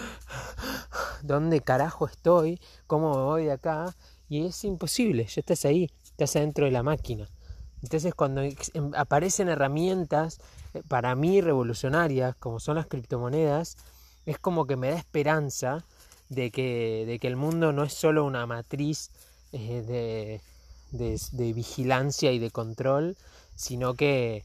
¿dónde 1.22 1.62
carajo 1.62 2.08
estoy? 2.08 2.62
¿Cómo 2.88 3.14
me 3.14 3.22
voy 3.24 3.46
de 3.46 3.52
acá? 3.52 3.94
Y 4.30 4.46
es 4.46 4.64
imposible, 4.64 5.26
ya 5.26 5.42
estás 5.42 5.66
ahí, 5.66 5.92
estás 6.06 6.36
adentro 6.38 6.66
de 6.66 6.72
la 6.72 6.82
máquina. 6.82 7.28
Entonces 7.84 8.14
cuando 8.16 8.42
em, 8.42 8.92
aparecen 8.96 9.50
herramientas 9.50 10.40
eh, 10.74 10.82
para 10.88 11.14
mí 11.16 11.42
revolucionarias, 11.42 12.36
como 12.38 12.60
son 12.60 12.76
las 12.76 12.88
criptomonedas, 12.88 13.78
es 14.26 14.40
como 14.40 14.66
que 14.66 14.78
me 14.78 14.92
da 14.92 14.98
esperanza 14.98 15.86
de 16.30 16.50
que, 16.50 17.04
de 17.06 17.20
que 17.20 17.28
el 17.28 17.36
mundo 17.36 17.72
no 17.74 17.84
es 17.84 17.94
solo 17.94 18.26
una 18.26 18.46
matriz 18.46 19.12
eh, 19.52 19.84
de, 19.88 20.42
de, 20.92 21.20
de, 21.32 21.54
vigilancia 21.54 22.32
y 22.32 22.40
de 22.40 22.52
control, 22.52 23.16
sino 23.56 23.94
que, 23.94 24.44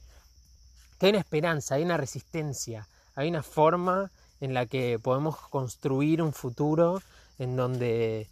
que 0.99 1.07
hay 1.07 1.11
una 1.11 1.19
esperanza, 1.21 1.77
hay 1.77 1.83
una 1.83 1.97
resistencia, 1.97 2.89
hay 3.15 3.29
una 3.29 3.43
forma 3.43 4.11
en 4.41 4.55
la 4.55 4.67
que 4.67 4.99
podemos 4.99 5.37
construir 5.37 6.23
un 6.23 6.33
futuro 6.33 7.03
en 7.39 7.57
donde 7.57 8.29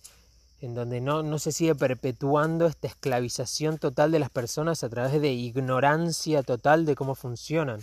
en 0.60 0.74
donde 0.74 1.00
no, 1.00 1.22
no, 1.22 1.38
se 1.38 1.52
sigue 1.52 1.74
perpetuando 1.74 2.66
esta 2.66 2.86
esclavización 2.86 3.78
total 3.78 4.12
de 4.12 4.18
las 4.18 4.28
personas 4.28 4.84
a 4.84 4.90
través 4.90 5.18
de 5.18 5.32
ignorancia 5.32 6.42
total 6.42 6.84
de 6.84 6.94
cómo 6.94 7.14
funcionan. 7.14 7.82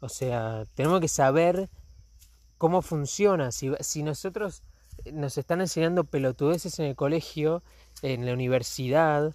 O 0.00 0.08
sea, 0.08 0.66
tenemos 0.76 1.00
que 1.00 1.08
saber 1.08 1.68
cómo 2.58 2.80
funciona. 2.80 3.50
Si, 3.50 3.72
si 3.80 4.04
nosotros 4.04 4.62
nos 5.12 5.36
están 5.36 5.60
enseñando 5.60 6.04
pelotudeces 6.04 6.78
en 6.78 6.86
el 6.86 6.94
colegio, 6.96 7.62
en 8.02 8.24
la 8.24 8.32
universidad, 8.32 9.34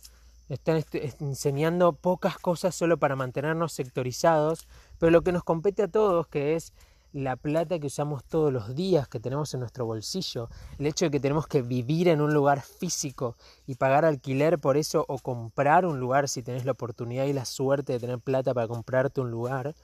están 0.54 0.84
enseñando 1.20 1.94
pocas 1.94 2.38
cosas 2.38 2.76
solo 2.76 2.98
para 2.98 3.16
mantenernos 3.16 3.74
sectorizados, 3.74 4.68
pero 5.00 5.12
lo 5.12 5.22
que 5.22 5.32
nos 5.32 5.44
compete 5.44 5.84
a 5.84 5.88
todos, 5.88 6.28
que 6.28 6.56
es 6.56 6.74
la 7.12 7.36
plata 7.36 7.78
que 7.80 7.88
usamos 7.88 8.24
todos 8.24 8.52
los 8.52 8.76
días, 8.76 9.08
que 9.08 9.20
tenemos 9.20 9.54
en 9.54 9.60
nuestro 9.60 9.86
bolsillo, 9.86 10.50
el 10.80 10.88
hecho 10.88 11.06
de 11.06 11.12
que 11.12 11.20
tenemos 11.20 11.48
que 11.48 11.62
vivir 11.62 12.08
en 12.08 12.22
un 12.22 12.34
lugar 12.34 12.62
físico 12.62 13.36
y 13.68 13.76
pagar 13.76 14.04
alquiler 14.04 14.58
por 14.60 14.78
eso 14.78 15.06
o 15.08 15.20
comprar 15.20 15.86
un 15.86 16.00
lugar 16.00 16.28
si 16.28 16.42
tenés 16.42 16.66
la 16.66 16.72
oportunidad 16.72 17.26
y 17.26 17.34
la 17.34 17.46
suerte 17.46 17.94
de 17.94 18.00
tener 18.00 18.20
plata 18.20 18.54
para 18.54 18.68
comprarte 18.68 19.22
un 19.22 19.30
lugar, 19.30 19.76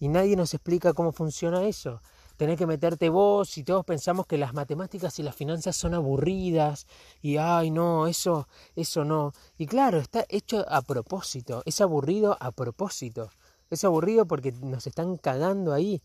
y 0.00 0.08
nadie 0.08 0.36
nos 0.36 0.52
explica 0.52 0.92
cómo 0.92 1.12
funciona 1.12 1.64
eso. 1.64 2.00
Tenés 2.36 2.58
que 2.58 2.66
meterte 2.66 3.08
vos 3.08 3.56
y 3.58 3.64
todos 3.64 3.84
pensamos 3.84 4.26
que 4.26 4.38
las 4.38 4.54
matemáticas 4.54 5.18
y 5.18 5.22
las 5.22 5.36
finanzas 5.36 5.76
son 5.76 5.94
aburridas 5.94 6.86
y 7.22 7.36
ay 7.36 7.70
no, 7.70 8.06
eso, 8.06 8.48
eso 8.74 9.04
no. 9.04 9.32
Y 9.56 9.66
claro, 9.66 9.98
está 9.98 10.24
hecho 10.28 10.64
a 10.68 10.82
propósito, 10.82 11.62
es 11.64 11.80
aburrido 11.80 12.36
a 12.40 12.50
propósito. 12.50 13.30
Es 13.70 13.84
aburrido 13.84 14.26
porque 14.26 14.52
nos 14.52 14.86
están 14.86 15.16
cagando 15.16 15.72
ahí. 15.72 16.02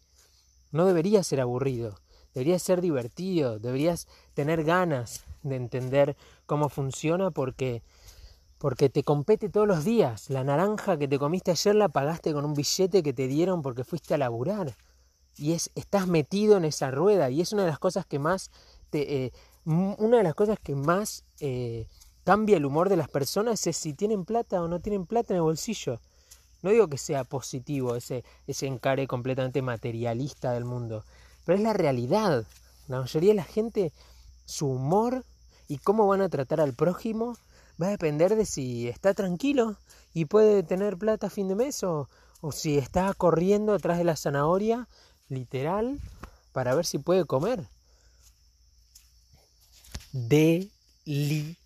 No 0.72 0.86
debería 0.86 1.24
ser 1.24 1.42
aburrido, 1.42 2.00
debería 2.34 2.58
ser 2.60 2.82
divertido, 2.82 3.60
deberías 3.60 4.08
tener 4.34 4.64
ganas 4.64 5.26
de 5.44 5.56
entender 5.56 6.16
cómo 6.46 6.70
funciona 6.70 7.32
porque 7.32 7.84
porque 8.60 8.90
te 8.90 9.04
compete 9.04 9.50
todos 9.50 9.68
los 9.68 9.86
días. 9.86 10.30
La 10.30 10.44
naranja 10.44 10.98
que 10.98 11.08
te 11.08 11.18
comiste 11.18 11.52
ayer 11.52 11.76
la 11.76 11.90
pagaste 11.90 12.34
con 12.34 12.44
un 12.44 12.54
billete 12.54 13.02
que 13.02 13.14
te 13.14 13.28
dieron 13.28 13.62
porque 13.62 13.84
fuiste 13.84 14.14
a 14.14 14.18
laburar. 14.18 14.76
Y 15.40 15.54
es, 15.54 15.72
estás 15.76 16.08
metido 16.08 16.58
en 16.58 16.66
esa 16.66 16.92
rueda. 16.92 17.30
Y 17.30 17.42
es 17.42 17.54
una 17.54 17.64
de 17.64 17.70
las 17.70 17.80
cosas 17.80 18.06
que 18.06 18.20
más 18.20 18.52
te, 18.90 19.26
eh, 19.26 19.32
una 19.66 20.18
de 20.18 20.24
las 20.24 20.36
cosas 20.36 20.58
que 20.60 20.76
más 20.76 21.24
eh, 21.40 21.86
cambia 22.24 22.58
el 22.58 22.66
humor 22.66 22.90
de 22.90 22.98
las 22.98 23.10
personas 23.10 23.66
es 23.68 23.78
si 23.78 23.94
tienen 23.94 24.26
plata 24.26 24.62
o 24.62 24.68
no 24.68 24.80
tienen 24.80 25.06
plata 25.06 25.34
en 25.34 25.38
el 25.38 25.44
bolsillo. 25.44 26.00
No 26.62 26.72
digo 26.72 26.88
que 26.88 26.98
sea 26.98 27.24
positivo 27.24 27.96
ese, 27.96 28.24
ese 28.48 28.68
encare 28.68 29.08
completamente 29.08 29.62
materialista 29.62 30.52
del 30.52 30.66
mundo, 30.66 31.06
pero 31.46 31.58
es 31.58 31.64
la 31.64 31.74
realidad. 31.74 32.46
La 32.88 33.00
mayoría 33.00 33.30
de 33.30 33.36
la 33.36 33.44
gente, 33.44 33.94
su 34.46 34.68
humor 34.68 35.24
y 35.68 35.78
cómo 35.78 36.08
van 36.08 36.22
a 36.22 36.30
tratar 36.30 36.60
al 36.60 36.74
prójimo 36.74 37.38
va 37.82 37.88
a 37.88 37.92
depender 37.92 38.36
de 38.36 38.46
si 38.46 38.88
está 38.90 39.14
tranquilo 39.14 39.78
y 40.14 40.26
puede 40.26 40.64
tener 40.64 40.98
plata 40.98 41.28
a 41.28 41.30
fin 41.30 41.48
de 41.48 41.56
mes 41.56 41.84
o, 41.84 42.10
o 42.42 42.52
si 42.52 42.78
está 42.78 43.14
corriendo 43.14 43.74
atrás 43.74 43.98
de 43.98 44.04
la 44.04 44.16
zanahoria, 44.16 44.88
literal, 45.30 46.00
para 46.52 46.76
ver 46.76 46.86
si 46.86 46.98
puede 46.98 47.26
comer. 47.26 47.68
Delirio. 50.12 51.60